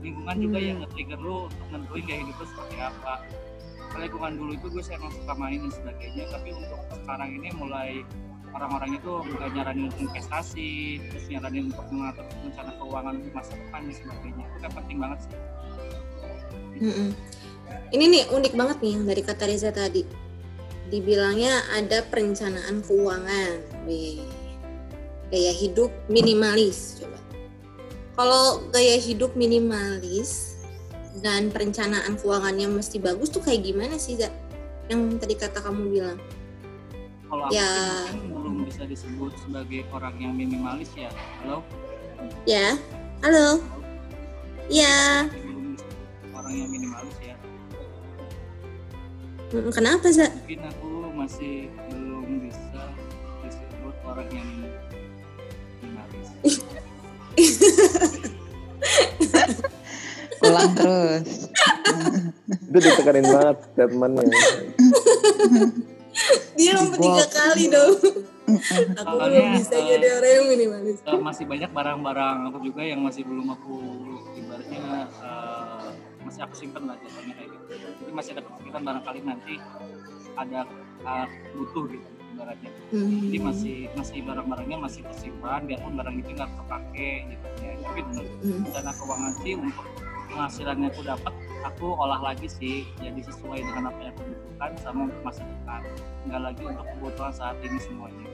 [0.03, 0.67] lingkungan juga Hmm.
[0.67, 3.15] yang nge-trigger lo untuk nentuin gaya hidup lo seperti apa
[3.93, 7.91] lingkungan dulu itu gue emang suka main dan sebagainya tapi untuk sekarang ini mulai
[8.53, 10.71] orang-orang itu nggak nyaranin untuk investasi
[11.09, 15.19] terus nyaranin untuk mengatur rencana keuangan untuk masa depan dan sebagainya itu kan penting banget
[15.23, 15.33] sih
[16.83, 17.09] Mm-mm.
[17.93, 20.03] ini nih unik banget nih yang dari kata Reza tadi
[20.89, 23.53] dibilangnya ada perencanaan keuangan
[23.85, 24.25] Wih.
[25.29, 27.17] gaya hidup minimalis coba
[28.13, 30.61] kalau gaya hidup minimalis
[31.21, 34.29] dan perencanaan keuangannya mesti bagus tuh kayak gimana sih Za?
[34.89, 36.19] yang tadi kata kamu bilang.
[37.25, 37.69] Kalau aku Ya.
[38.13, 41.09] mungkin belum bisa disebut sebagai orang yang minimalis ya.
[41.41, 41.65] Halo?
[42.45, 42.77] Ya.
[43.25, 43.57] Halo?
[44.69, 45.29] Ya.
[45.33, 45.97] Belum disebut
[46.37, 47.37] orang yang minimalis ya.
[49.53, 50.29] Kenapa Za?
[50.29, 51.55] mungkin aku masih
[51.89, 52.83] belum bisa
[53.45, 54.49] disebut orang yang
[55.81, 56.29] minimalis
[60.43, 61.47] Ulang terus.
[62.69, 64.27] Itu ditekanin banget statementnya.
[66.59, 67.97] dia sampai tiga kali dong.
[69.01, 72.85] Aku Soalnya, belum bisa eh, jadi orang yang minimalis Eh, masih banyak barang-barang aku juga
[72.85, 73.77] yang masih belum aku
[74.37, 75.89] ibaratnya eh,
[76.27, 77.73] masih aku simpen lah jatuhnya kayak gitu.
[78.03, 79.57] Jadi masih ada kepikiran barangkali nanti
[80.37, 80.69] ada
[81.07, 83.47] eh, butuh gitu ibaratnya jadi Hmm.
[83.49, 88.01] masih masih barang-barangnya masih tersimpan biarpun barang itu nggak terpakai gitu ya tapi
[88.43, 88.63] Hmm.
[88.69, 89.87] dana keuangan sih untuk
[90.33, 95.01] penghasilannya aku dapat aku olah lagi sih jadi sesuai dengan apa yang aku butuhkan sama
[95.09, 95.81] untuk masa depan
[96.27, 98.27] nggak lagi untuk kebutuhan saat ini semuanya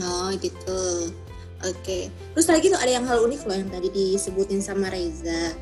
[0.00, 1.12] Oh gitu.
[1.62, 2.08] Oke.
[2.08, 5.52] Terus lagi tuh ada yang hal unik loh yang tadi disebutin sama Reza.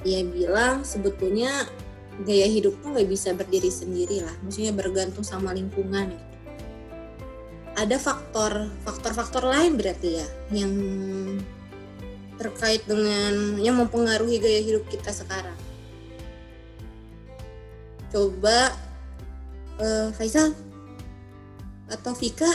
[0.00, 1.68] Dia bilang sebetulnya
[2.22, 4.34] gaya hidup tuh nggak bisa berdiri sendiri lah.
[4.46, 6.26] Maksudnya bergantung sama lingkungan gitu.
[7.74, 10.72] Ada faktor faktor-faktor lain berarti ya yang
[12.38, 15.58] terkait dengan yang mempengaruhi gaya hidup kita sekarang.
[18.14, 18.70] Coba
[19.82, 20.54] eh, Faisal
[21.90, 22.48] atau Vika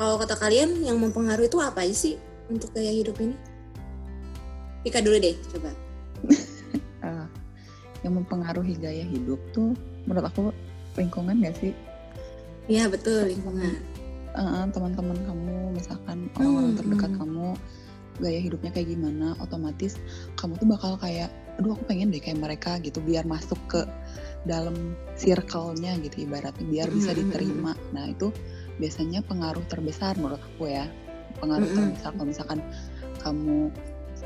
[0.00, 2.16] kalau kata kalian yang mempengaruhi itu apa sih
[2.48, 3.36] untuk gaya hidup ini?
[4.80, 5.70] Vika dulu deh, coba.
[8.02, 9.76] Yang mempengaruhi gaya hidup tuh
[10.08, 10.42] menurut aku
[10.96, 11.72] lingkungan gak sih?
[12.70, 13.74] Iya betul lingkungan.
[14.30, 17.18] Eh, teman-teman kamu misalkan orang-orang Hmm, terdekat hmm.
[17.18, 17.46] kamu
[18.20, 19.96] gaya hidupnya kayak gimana otomatis
[20.36, 23.82] kamu tuh bakal kayak aduh aku pengen deh kayak mereka gitu biar masuk ke
[24.44, 28.28] dalam circle-nya gitu ibaratnya biar bisa Hmm, hmm, diterima nah itu
[28.76, 30.84] biasanya pengaruh terbesar menurut aku ya
[31.40, 31.90] pengaruh Hmm, hmm.
[31.96, 32.60] terbesar kalau misalkan
[33.24, 33.72] kamu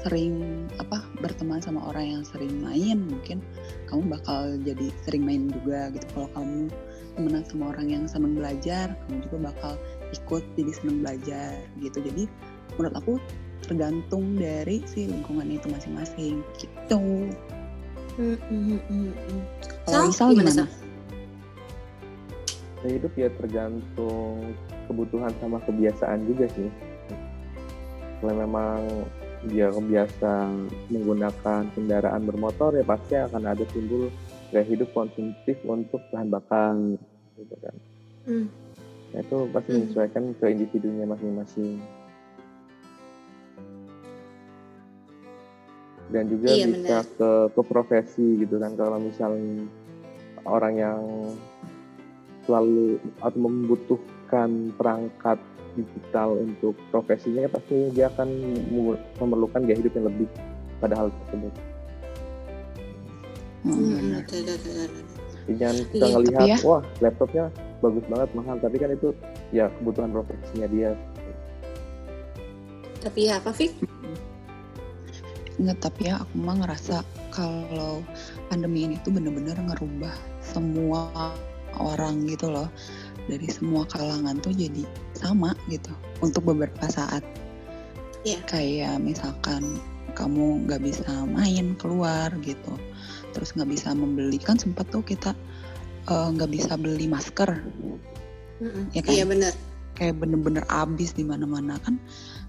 [0.04, 3.40] sering apa berteman sama orang yang sering main mungkin
[3.88, 6.68] kamu bakal jadi sering main juga gitu kalau kamu
[7.16, 9.72] temenan sama orang yang seneng belajar kamu juga bakal
[10.12, 12.28] ikut jadi seneng belajar gitu jadi
[12.76, 13.12] menurut aku
[13.64, 17.00] tergantung dari si lingkungan itu masing-masing gitu
[18.20, 19.10] hmm, hmm, hmm.
[19.88, 20.66] kalau Sal, Isal gimana, gimana?
[22.84, 24.52] Hidup ya tergantung
[24.84, 26.68] kebutuhan sama kebiasaan juga sih.
[28.20, 28.84] Kalau memang
[29.48, 30.48] dia kebiasa
[30.88, 34.08] menggunakan kendaraan bermotor ya pasti akan ada timbul
[34.48, 36.74] gaya hidup konsumtif untuk bahan bakar
[37.36, 37.76] gitu kan.
[38.24, 38.46] Hmm.
[39.12, 39.76] Nah, itu pasti Hmm.
[39.84, 41.82] menyesuaikan ke individunya masing-masing.
[46.12, 49.66] Dan juga Iya, bisa ke ke profesi gitu kan kalau misalnya
[50.44, 51.00] orang yang
[52.44, 54.13] selalu atau membutuhkan
[54.74, 55.38] perangkat
[55.74, 58.28] digital untuk profesinya pasti dia akan
[59.18, 60.28] memerlukan gaya hidup yang lebih
[60.78, 61.52] pada hal tersebut.
[63.64, 64.20] Hmm, Hmm,
[65.44, 67.44] Jangan kita Iya, ngelihat tapi ya- wah laptopnya
[67.80, 69.08] bagus banget mahal tapi kan itu
[69.52, 70.90] ya kebutuhan profesinya dia.
[73.04, 73.72] Tapi ya apa, Fik?
[75.60, 78.00] Nggak, tapi ya aku mah ngerasa kalau
[78.48, 81.12] pandemi ini tuh bener-bener ngerubah semua
[81.76, 82.72] orang gitu loh.
[83.24, 84.84] Dari semua kalangan tuh jadi
[85.16, 87.24] sama gitu untuk beberapa saat.
[88.24, 88.40] Iya.
[88.44, 89.80] Kayak misalkan
[90.14, 92.76] kamu nggak bisa main keluar gitu.
[93.32, 95.32] Terus nggak bisa membeli kan sempat tuh kita
[96.08, 97.50] eh, nggak bisa beli masker
[98.62, 98.92] Mm-mm.
[98.94, 99.12] Ya kan?
[99.12, 99.52] Iya benar.
[99.94, 102.02] kayak bener-bener abis di mana-mana kan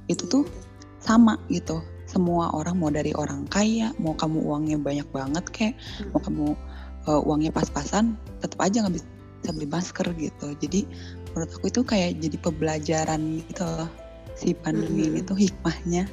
[0.10, 0.50] itu tuh
[0.98, 1.78] sama gitu
[2.10, 5.76] semua orang mau dari orang kaya mau kamu uangnya banyak banget kayak
[6.10, 6.58] mau kamu
[7.06, 9.08] uh, uangnya pas-pasan tetap aja nggak bisa
[9.52, 10.88] beli masker gitu jadi
[11.34, 13.90] menurut aku itu kayak jadi pembelajaran gitu loh
[14.36, 15.28] si pandemi ini Mhm.
[15.28, 16.04] tuh hikmahnya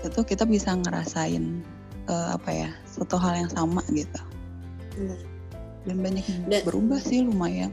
[0.00, 1.60] itu kita bisa ngerasain
[2.06, 4.20] uh, apa ya satu hal yang sama gitu
[4.96, 5.20] Benar.
[5.84, 7.72] dan banyak yang Dan- berubah sih lumayan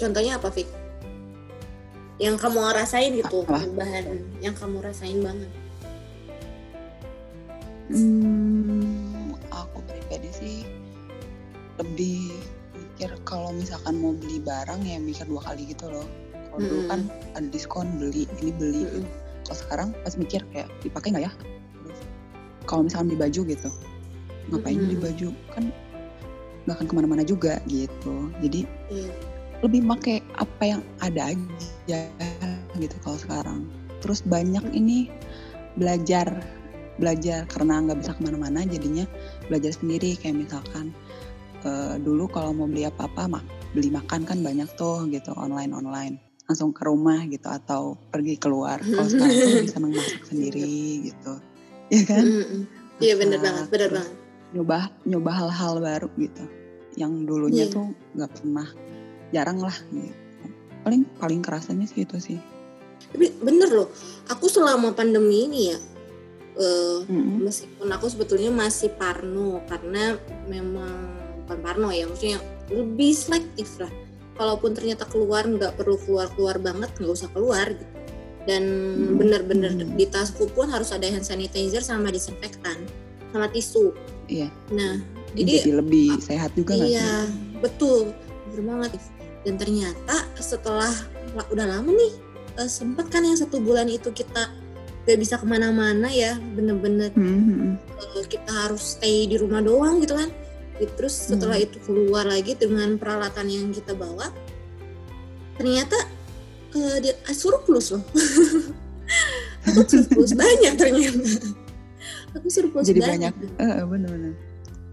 [0.00, 0.64] Contohnya apa, Fik?
[2.16, 3.60] Yang kamu rasain gitu, Apa?
[3.60, 4.04] perubahan
[4.40, 5.52] yang kamu rasain banget.
[7.90, 10.56] Hmm, aku pribadi sih
[11.76, 12.32] lebih
[13.00, 16.04] mikir kalau misalkan mau beli barang ya mikir dua kali gitu loh.
[16.52, 17.00] Kalau dulu kan
[17.32, 18.84] ada diskon beli, ini beli.
[18.84, 19.08] Mm-mm.
[19.48, 21.32] Kalau sekarang pas mikir kayak dipakai nggak ya?
[22.68, 23.70] Kalau misalkan beli baju gitu,
[24.52, 25.06] ngapain beli Mm-mm.
[25.08, 25.64] baju kan
[26.68, 28.28] nggak akan ke mana-mana juga gitu.
[28.44, 29.12] Jadi Iya.
[29.64, 32.00] lebih pakai apa yang ada aja
[32.76, 33.60] gitu kalau sekarang.
[34.04, 35.08] Terus banyak ini
[35.80, 36.28] belajar
[37.00, 39.08] belajar karena nggak bisa ke mana-mana jadinya
[39.48, 40.92] belajar sendiri kayak misalkan
[41.64, 46.18] eh, dulu kalau mau beli apa-apa mak beli makan kan banyak tuh gitu online online
[46.46, 50.70] langsung ke rumah gitu atau pergi keluar kalau sekarang tuh bisa masak sendiri
[51.06, 51.32] gitu
[51.90, 52.24] ya kan.
[53.00, 54.14] Iya benar banget, benar banget.
[54.50, 56.44] nyoba nyoba hal-hal baru gitu
[56.98, 57.72] yang dulunya Iya.
[57.72, 58.66] tuh nggak pernah
[59.30, 60.10] jarang lah gitu
[60.82, 62.38] paling paling kerasanya sih itu sih
[63.10, 63.88] Tapi bener loh,
[64.26, 65.78] aku selama pandemi ini ya,
[66.54, 67.42] eh, Mm-mm.
[67.42, 70.14] meskipun aku sebetulnya masih parno karena
[70.46, 71.19] memang
[71.50, 72.38] bukan parno ya, maksudnya
[72.70, 73.90] lebih selektif lah.
[74.38, 77.90] Kalaupun ternyata keluar nggak perlu keluar keluar banget, nggak usah keluar gitu.
[78.46, 79.18] Dan Hmm.
[79.18, 79.98] bener-bener Hmm.
[79.98, 82.86] di tasku pun harus ada hand sanitizer sama disinfektan,
[83.34, 83.90] sama tisu.
[84.30, 84.46] Iya.
[84.70, 85.02] Nah,
[85.34, 87.12] jadi, jadi lebih sehat juga nggak sih Iya,
[87.58, 88.14] betul,
[88.54, 88.90] bener banget.
[89.42, 90.94] Dan ternyata setelah
[91.34, 92.14] la- udah lama nih,
[92.62, 94.54] eh, sempet kan yang satu bulan itu kita
[95.04, 97.72] gak bisa ke mana-mana ya, bener-bener Hmm, hmm,
[98.14, 100.30] eh, kita harus stay di rumah doang gitu kan.
[100.80, 101.66] Gitu, Terus setelah Hmm.
[101.68, 104.32] itu keluar lagi dengan peralatan yang kita bawa,
[105.54, 105.96] ternyata
[106.70, 108.02] eh, dia ah, surplus loh.
[109.68, 111.20] Aku surplus banyak ternyata.
[112.32, 113.32] Aku surplus Jadi banyak.
[113.58, 114.32] Eh, bener-bener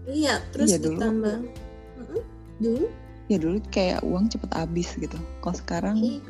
[0.04, 0.96] Iya, terus Iya, dulu.
[0.96, 1.36] ditambah.
[1.98, 2.22] Mm-mm,
[2.58, 2.86] dulu
[3.24, 6.20] ya dulu kayak uang cepet habis gitu kalau sekarang Iya.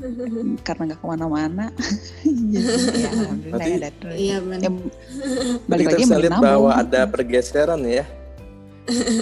[0.66, 1.64] karena nggak ke mana-mana
[2.54, 3.10] ya
[3.50, 4.14] Berarti- ya terus.
[4.14, 4.60] Iya benar.
[4.62, 4.70] ya,
[5.66, 8.04] balik kita lagi bisa mending lihat bahwa ada pergeseran ya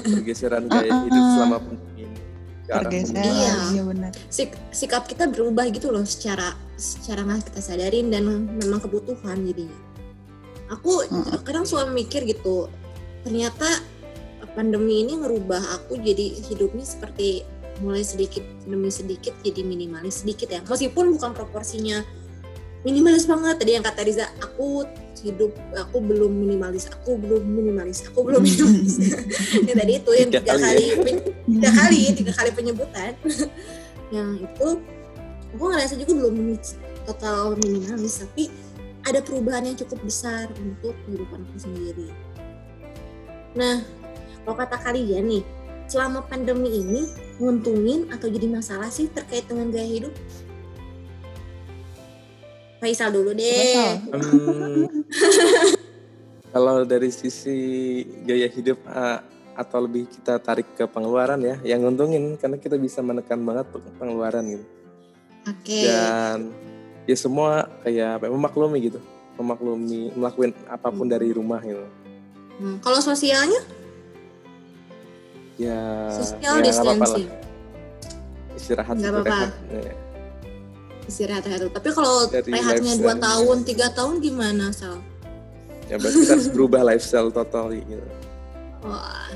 [0.04, 1.04] pergeseran gaya Uh-uh.
[1.06, 2.16] hidup selama pandemi ini
[2.68, 3.52] pergeseran Iya.
[3.72, 8.22] iya benar Sik- sikap kita berubah gitu loh secara secara nggak kita sadarin dan
[8.54, 9.78] memang kebutuhan jadinya.
[10.68, 11.42] Aku Mm-mm.
[11.48, 12.68] kadang suka mikir gitu,
[13.24, 13.66] ternyata
[14.52, 17.42] pandemi ini ngerubah aku jadi hidupnya seperti
[17.80, 20.60] mulai sedikit demi sedikit jadi minimalis sedikit ya.
[20.62, 22.04] Meskipun bukan proporsinya
[22.84, 24.84] minimalis banget tadi yang kata Riza, aku
[25.22, 28.94] hidup aku belum minimalis, aku belum minimalis, aku belum minimalis.
[29.68, 30.94] yang tadi itu yang Tiga tiga kali ya.
[31.46, 33.12] tiga kali tiga kali penyebutan
[34.14, 34.68] yang itu
[35.54, 36.34] aku ngerasa juga belum
[37.08, 38.52] total minimalis tapi
[39.08, 42.08] ada perubahan yang cukup besar untuk kehidupan aku sendiri.
[43.56, 43.80] Nah,
[44.44, 45.42] kalau kata kalian nih,
[45.88, 47.08] selama pandemi ini
[47.40, 50.14] nguntungin atau jadi masalah sih terkait dengan gaya hidup?
[52.78, 53.98] Faisal dulu deh.
[54.14, 54.86] Hmm,
[56.54, 57.58] kalau dari sisi
[58.22, 59.18] gaya hidup uh,
[59.58, 63.66] atau lebih kita tarik ke pengeluaran ya, yang nguntungin karena kita bisa menekan banget
[63.98, 64.66] pengeluaran gitu.
[65.50, 65.80] Oke.
[65.82, 66.54] Dan
[67.04, 69.02] ya semua kayak ya, memaklumi gitu,
[69.34, 71.14] memaklumi melakukan apa pun Hmm.
[71.18, 71.82] dari rumah gitu.
[72.58, 73.58] Hmm, kalau sosialnya?
[75.58, 76.62] Ya, Social ya lah.
[76.62, 77.26] distancing.
[78.54, 79.26] Istirahat gitu, apa-apa.
[79.26, 79.50] rehat.
[79.74, 79.94] Ya.
[81.08, 81.72] Istirahat rehat.
[81.72, 82.94] Tapi kalau Dari rehatnya.
[82.94, 85.00] 2 tahun, tiga tahun gimana, Sal?
[85.88, 87.96] ya berarti kita harus berubah lifestyle total gitu.
[88.84, 89.32] Wah,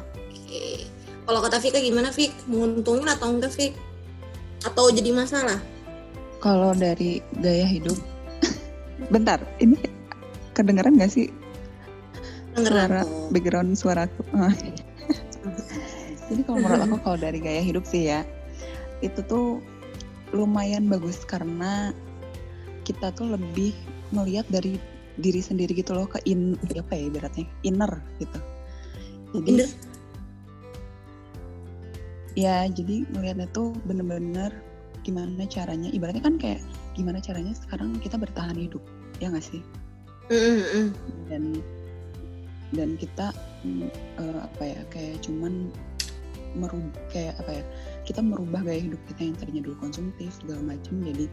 [0.00, 0.64] oke.
[1.28, 2.32] Kalau kata Vika gimana, Vik?
[2.48, 3.76] Menguntungin atau enggak, Vik?
[4.64, 5.60] Atau jadi masalah?
[6.40, 8.00] Kalau dari gaya hidup,
[9.12, 9.76] bentar, ini
[10.56, 11.28] kedengeran gak sih
[12.56, 13.28] Dengeran suara kok.
[13.30, 14.22] background suaraku?
[14.32, 14.54] Ah.
[16.32, 18.24] Jadi kalau menurut aku kalau dari gaya hidup sih ya,
[19.02, 19.60] itu tuh
[20.30, 21.94] lumayan bagus karena
[22.86, 23.74] kita tuh lebih
[24.10, 24.78] melihat dari
[25.20, 28.38] diri sendiri gitu loh ke in apa ya ibaratnya inner gitu.
[29.30, 29.70] Jadi Inner?
[32.38, 34.54] ya jadi melihatnya tuh bener-bener
[35.02, 36.60] gimana caranya ibaratnya kan kayak
[36.94, 38.82] gimana caranya sekarang kita bertahan hidup
[39.18, 39.62] ya nggak sih
[41.26, 41.58] dan
[42.70, 43.34] dan kita
[44.20, 45.74] eh, apa ya kayak cuman
[46.54, 47.64] merubah kayak apa ya
[48.10, 51.30] kita merubah gaya hidup kita yang tadinya dulu konsumtif segala macam jadi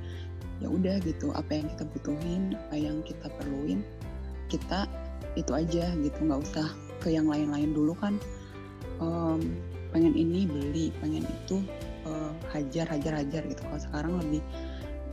[0.62, 3.82] ya udah gitu apa yang kita butuhin apa yang kita perluin
[4.46, 4.86] kita
[5.38, 6.70] itu aja gitu nggak usah
[7.02, 8.18] ke yang lain-lain dulu kan.
[8.98, 9.62] Em,
[9.94, 11.62] pengen ini beli pengen itu
[12.10, 13.62] eh, hajar hajar hajar gitu.
[13.62, 14.42] Kalau sekarang lebih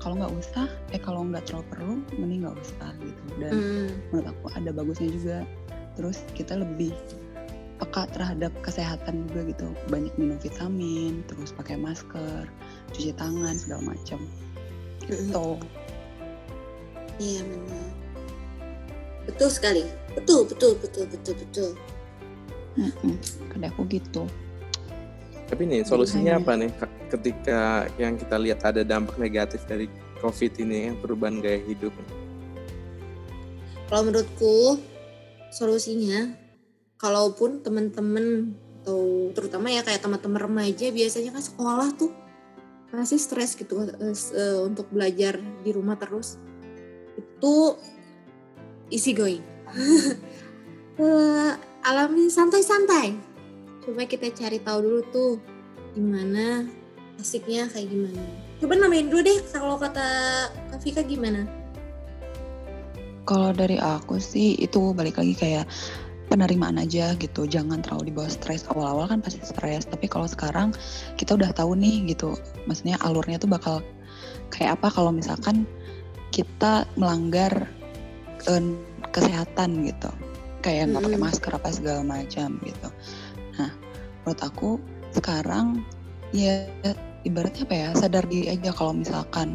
[0.01, 3.23] kalau nggak usah eh kalau nggak terlalu perlu mending nggak usah gitu.
[3.41, 3.89] Dan Mm.
[4.11, 5.39] menurut aku ada bagusnya juga.
[5.95, 6.91] Terus kita lebih
[7.83, 12.47] peka terhadap kesehatan juga gitu banyak minum vitamin terus pakai masker
[12.95, 14.23] cuci tangan segala macam
[15.11, 15.59] gitu
[17.23, 17.91] Iya benar.
[19.25, 19.83] Betul sekali.
[20.19, 21.71] Betul, betul, betul, betul, betul.
[22.75, 23.15] Mm-mm.
[23.55, 24.27] Kada aku gitu
[25.47, 26.43] Tapi nih solusinya Makanya.
[26.43, 26.71] apa nih
[27.15, 27.61] ketika
[28.03, 29.87] yang kita lihat ada dampak negatif dari
[30.19, 31.95] COVID ini yang perubahan gaya hidup?
[33.87, 34.83] Kalau menurutku
[35.55, 36.35] solusinya,
[37.05, 42.13] kalaupun teman-teman atau terutama ya kayak teman-teman remaja biasanya kan sekolah tuh
[42.93, 46.41] masih stres gitu eh, eh, untuk belajar di rumah terus
[47.21, 47.77] itu
[48.89, 49.45] easy going.
[50.95, 53.19] Eh, alami santai-santai.
[53.83, 55.33] Coba kita cari tahu dulu tuh
[55.91, 56.71] gimana
[57.19, 58.23] asiknya kayak gimana.
[58.63, 60.07] Coba namain dulu deh kalau kata
[60.71, 61.51] Kak Vika gimana?
[63.27, 65.67] Kalau dari aku sih itu balik lagi kayak
[66.35, 67.47] penerimaan aja gitu.
[67.47, 68.67] Jangan terlalu dibawa stres.
[68.67, 70.75] Awal-awal kan pasti stres tapi kalau sekarang
[71.15, 72.35] kita udah tahu nih gitu
[72.67, 73.79] maksudnya alurnya tuh bakal
[74.51, 75.63] kayak apa kalau misalkan
[76.35, 77.71] kita melanggar
[78.51, 78.65] eh,
[79.15, 80.11] kesehatan gitu.
[80.67, 81.31] Kayak nggak pakai Mm-mm.
[81.31, 82.89] masker apa segala macam gitu.
[83.55, 83.71] Nah
[84.27, 84.71] menurut aku
[85.15, 85.87] sekarang
[86.35, 86.67] ya
[87.23, 89.55] ibaratnya apa ya sadar diri aja kalau misalkan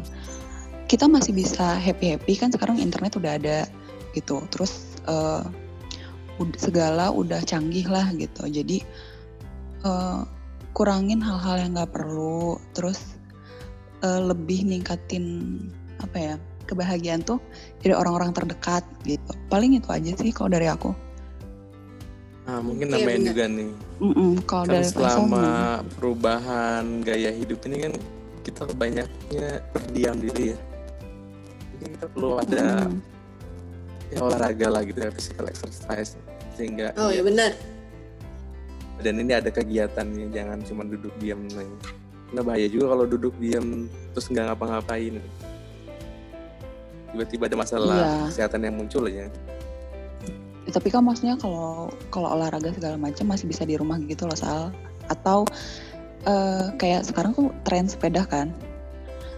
[0.88, 3.58] kita masih bisa happy happy kan sekarang internet udah ada
[4.16, 4.42] gitu.
[4.48, 5.52] Terus ud-
[6.56, 8.80] segala udah canggih lah gitu jadi
[9.84, 10.20] eh,
[10.72, 13.18] kurangin hal-hal yang nggak perlu terus
[14.00, 15.58] eh, lebih ningkatin
[16.00, 17.42] apa ya kebahagiaan tuh
[17.82, 20.94] dari orang-orang terdekat gitu paling itu aja sih kalau dari aku
[22.50, 23.30] Nah, mungkin nambahin benar.
[23.30, 23.70] juga nih.
[24.02, 25.86] Mm-mm, kalau Kan dari selama gimana?
[25.94, 27.92] perubahan gaya hidup ini kan
[28.42, 30.58] kita banyaknya berdiam diri ya.
[31.70, 32.98] Mungkin kita perlu ada Mm-mm.
[34.10, 36.18] ya, olahraga lah gitu ya, physical exercise
[36.60, 37.56] sehingga oh ya benar
[39.00, 41.68] dan ini ada kegiatannya jangan cuma duduk diam nih.
[42.30, 45.18] Karena bahaya juga kalau duduk diam terus nggak ngapa-ngapain.
[47.10, 48.12] Tiba-tiba ada masalah Iya.
[48.30, 49.26] kesehatan yang muncul ya.
[50.68, 54.36] Ya, tapi kan maksudnya kalau kalau olahraga segala macam masih bisa di rumah gitu loh
[54.38, 54.70] Sal
[55.10, 55.42] atau
[56.28, 58.52] eh, kayak sekarang tuh tren sepeda kan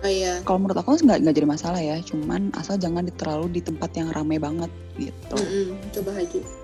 [0.03, 3.61] oh iya kalau menurut aku nggak nggak jadi masalah ya cuman asal jangan terlalu di
[3.63, 4.69] tempat yang ramai banget
[4.99, 6.62] gitu Mm-mm, coba haji Paling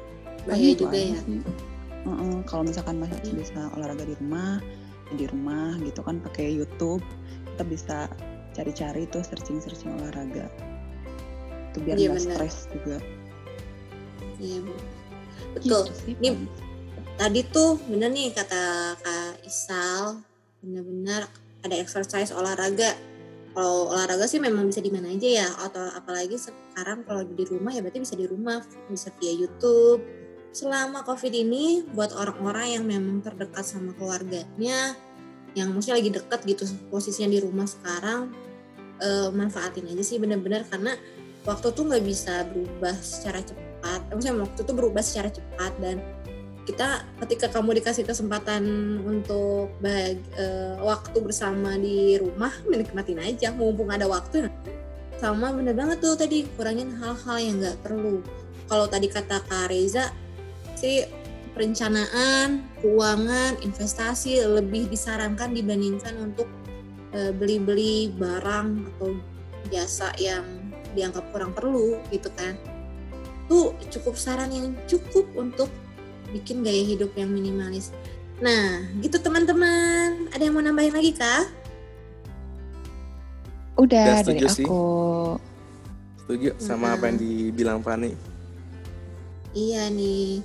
[0.48, 1.40] bahaya itu juga ya sih.
[1.98, 3.36] Heeh, kalau misalkan masih Hmm.
[3.36, 4.58] bisa olahraga di rumah
[5.08, 7.00] ya di rumah gitu kan pakai YouTube
[7.52, 7.98] kita bisa
[8.52, 10.52] cari-cari tuh searching-searching olahraga
[11.68, 12.36] itu biar Iya, nggak benar.
[12.36, 12.96] stres juga
[14.38, 14.58] iya
[15.56, 16.48] betul Gitu sih, Ini- paling.
[17.16, 18.62] tadi tuh bener nih kata
[19.00, 20.20] Kak Isal
[20.60, 21.24] bener-bener
[21.64, 22.92] ada exercise olahraga
[23.56, 27.72] kalau olahraga sih memang bisa di mana aja ya atau apalagi sekarang kalau di rumah
[27.72, 30.04] ya berarti bisa di rumah bisa via YouTube
[30.58, 34.98] selama covid ini buat orang-orang yang memang terdekat sama keluarganya
[35.54, 38.34] yang mesti lagi deket gitu posisinya di rumah sekarang
[38.98, 40.66] eh, manfaatin aja sih bener-bener.
[40.66, 40.98] Karena
[41.46, 45.72] waktu tuh nggak bisa berubah secara cepat maksudnya waktu tuh berubah secara cepat.
[45.78, 46.02] Dan
[46.66, 48.66] kita ketika kamu dikasih kesempatan
[49.06, 54.52] untuk bag, uh, waktu bersama di rumah menikmatin aja mumpung ada waktu
[55.16, 58.20] sama bener banget tuh tadi kurangin hal-hal yang nggak perlu.
[58.68, 60.12] Kalau tadi kata Kak Reza
[60.78, 61.02] sih
[61.58, 66.46] perencanaan keuangan investasi lebih disarankan dibandingkan untuk
[67.18, 69.18] uh, beli-beli barang atau
[69.74, 70.46] jasa yang
[70.94, 72.54] dianggap kurang perlu gitu kan
[73.48, 75.72] tuh cukup saran yang cukup untuk
[76.30, 77.90] bikin gaya hidup yang minimalis.
[78.38, 80.28] Nah, gitu teman-teman.
[80.30, 81.48] Ada yang mau nambahin lagi kah?
[83.80, 84.62] Udah, Udah dari sih.
[84.68, 84.84] aku.
[86.22, 88.12] Setuju sama apa yang dibilang Fani.
[89.56, 90.44] Iya nih.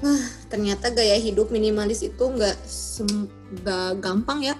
[0.00, 2.56] Wah, ternyata gaya hidup minimalis itu nggak
[4.00, 4.56] gampang ya.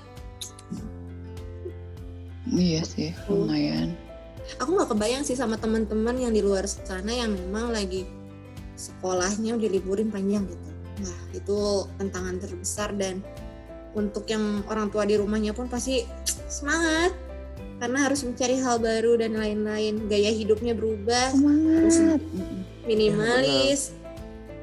[2.50, 3.96] Iya sih, lumayan.
[4.58, 8.04] Aku nggak kebayang sih sama teman-teman yang di luar sana yang memang lagi
[8.74, 10.70] sekolahnya diliburin panjang gitu.
[11.00, 11.58] Nah, itu
[11.96, 13.24] tantangan terbesar dan
[13.96, 16.04] untuk yang orang tua di rumahnya pun pasti
[16.50, 17.14] semangat
[17.80, 20.04] karena harus mencari hal baru dan lain-lain.
[20.10, 22.20] Gaya hidupnya berubah, Semangat.
[22.84, 23.99] Minimalis, eh,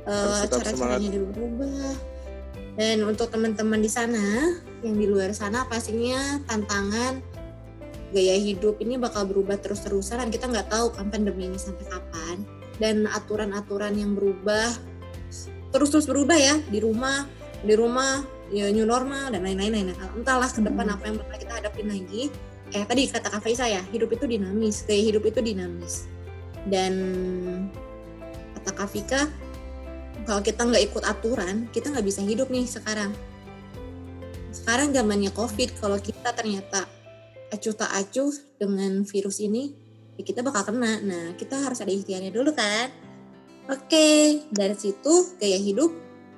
[0.07, 1.91] Harus tetap cara-caranya juga berubah.
[2.77, 4.55] Dan untuk teman-teman di sana,
[4.85, 7.19] yang di luar sana pastinya tantangan
[8.13, 12.37] gaya hidup ini bakal berubah terus-terusan dan kita nggak tahu kan pandemi ini sampai kapan.
[12.77, 14.69] Dan aturan-aturan yang berubah
[15.73, 17.27] terus-terus berubah ya di rumah
[17.65, 20.95] di rumah ya new normal dan lain-lain entahlah ke depan Hmm.
[20.95, 22.31] apa yang bakal kita hadapin lagi.
[22.71, 26.07] Eh tadi kata Kak Faisa ya hidup itu dinamis gaya hidup itu dinamis.
[26.67, 26.93] Dan
[28.59, 29.21] kata Kak Fika
[30.27, 33.15] kalau kita nggak ikut aturan kita nggak bisa hidup nih sekarang.
[34.51, 36.83] Sekarang zamannya covid kalau kita ternyata
[37.47, 39.71] acuh tak acuh dengan virus ini
[40.19, 40.99] ya kita bakal kena.
[40.99, 42.91] Nah kita harus ada ikhtiarnya dulu kan?
[43.71, 45.95] Oke dari situ gaya hidup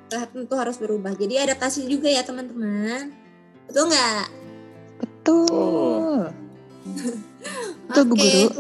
[0.10, 1.18] tentu harus berubah.
[1.18, 3.10] Jadi adaptasi juga ya teman-teman.
[3.66, 4.26] Betul nggak?
[5.02, 6.30] Betul.
[7.90, 8.18] Betul, Bu Oke.
[8.18, 8.50] Guru.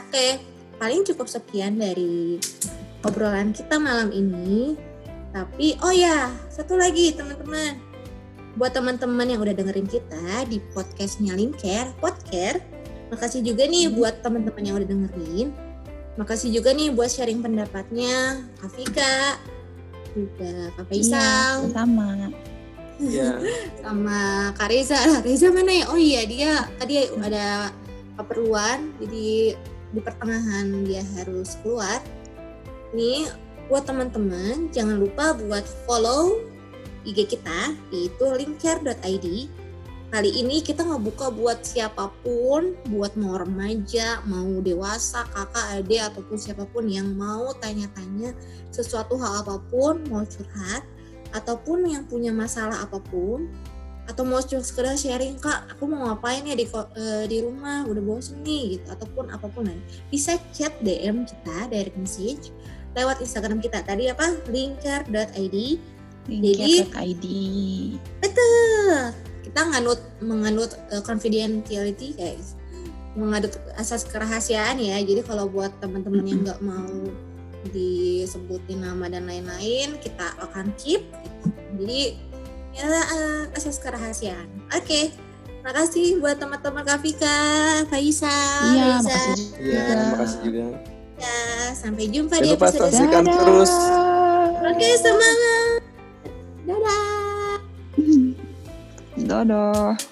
[0.00, 0.26] Oke,
[0.76, 2.36] paling cukup sekian dari
[3.02, 4.78] obrolan kita malam ini.
[5.32, 7.80] Tapi, oh ya, satu lagi teman-teman.
[8.60, 12.60] Buat teman-teman yang udah dengerin kita di podcastnya Linker, Podcast.
[13.08, 15.48] Makasih juga nih buat teman-teman yang udah dengerin.
[16.20, 19.40] Makasih juga nih buat sharing pendapatnya Kak Vika,
[20.12, 22.08] juga Kak Iya, Faisal, sama.
[23.00, 23.40] Ya,
[23.84, 25.00] sama Kak Reza.
[25.00, 25.84] Lah, Reza mana ya?
[25.88, 27.72] Oh iya, dia tadi ada
[28.20, 29.56] keperluan, jadi
[29.92, 32.00] di pertengahan dia harus keluar.
[32.92, 33.24] Nih,
[33.72, 36.44] buat teman-teman, jangan lupa buat follow
[37.08, 39.26] IG kita, yaitu linker.id.
[40.12, 46.36] Kali ini kita ngebuka buat siapa pun, buat mau remaja, mau dewasa, kakak, adik, ataupun
[46.36, 48.36] siapa pun yang mau tanya-tanya
[48.68, 50.84] sesuatu hal apa pun, mau curhat,
[51.32, 53.48] ataupun yang punya masalah apa pun
[54.10, 58.02] atau mau cuma sekedar sharing kak aku mau ngapain ya di eh, di rumah udah
[58.02, 59.70] bosen nih gitu ataupun apa pun
[60.10, 62.50] bisa chat DM kita direct message
[62.92, 63.80] lewat Instagram kita.
[63.82, 64.36] Tadi apa?
[64.48, 65.56] Linker.id
[66.22, 66.86] Jadi-
[68.20, 68.90] betul.
[69.42, 72.54] Kita nganut menganut eh, confidentiality guys.
[73.12, 74.96] Mengadut asas kerahasiaan ya.
[74.98, 77.10] Jadi kalau buat teman-teman yang nggak mau
[77.68, 81.02] disebutin nama dan lain-lain kita akan keep.
[81.76, 82.16] Jadi
[82.72, 84.46] ya eh, asas kerahasiaan.
[84.72, 85.10] Oke.
[85.62, 87.38] Makasih buat teman-teman Kak Vika,
[87.86, 88.34] Faisa,
[88.66, 89.62] Iya, makasih juga.
[89.62, 90.64] iya, terima kasih juga.
[91.22, 93.38] Ya, sampai jumpa Jangan di lupa episode saksikan Dadah.
[93.38, 93.72] terus.
[94.62, 95.78] Oke, semangat.
[96.66, 97.02] Dadah.
[99.22, 100.11] Dadah.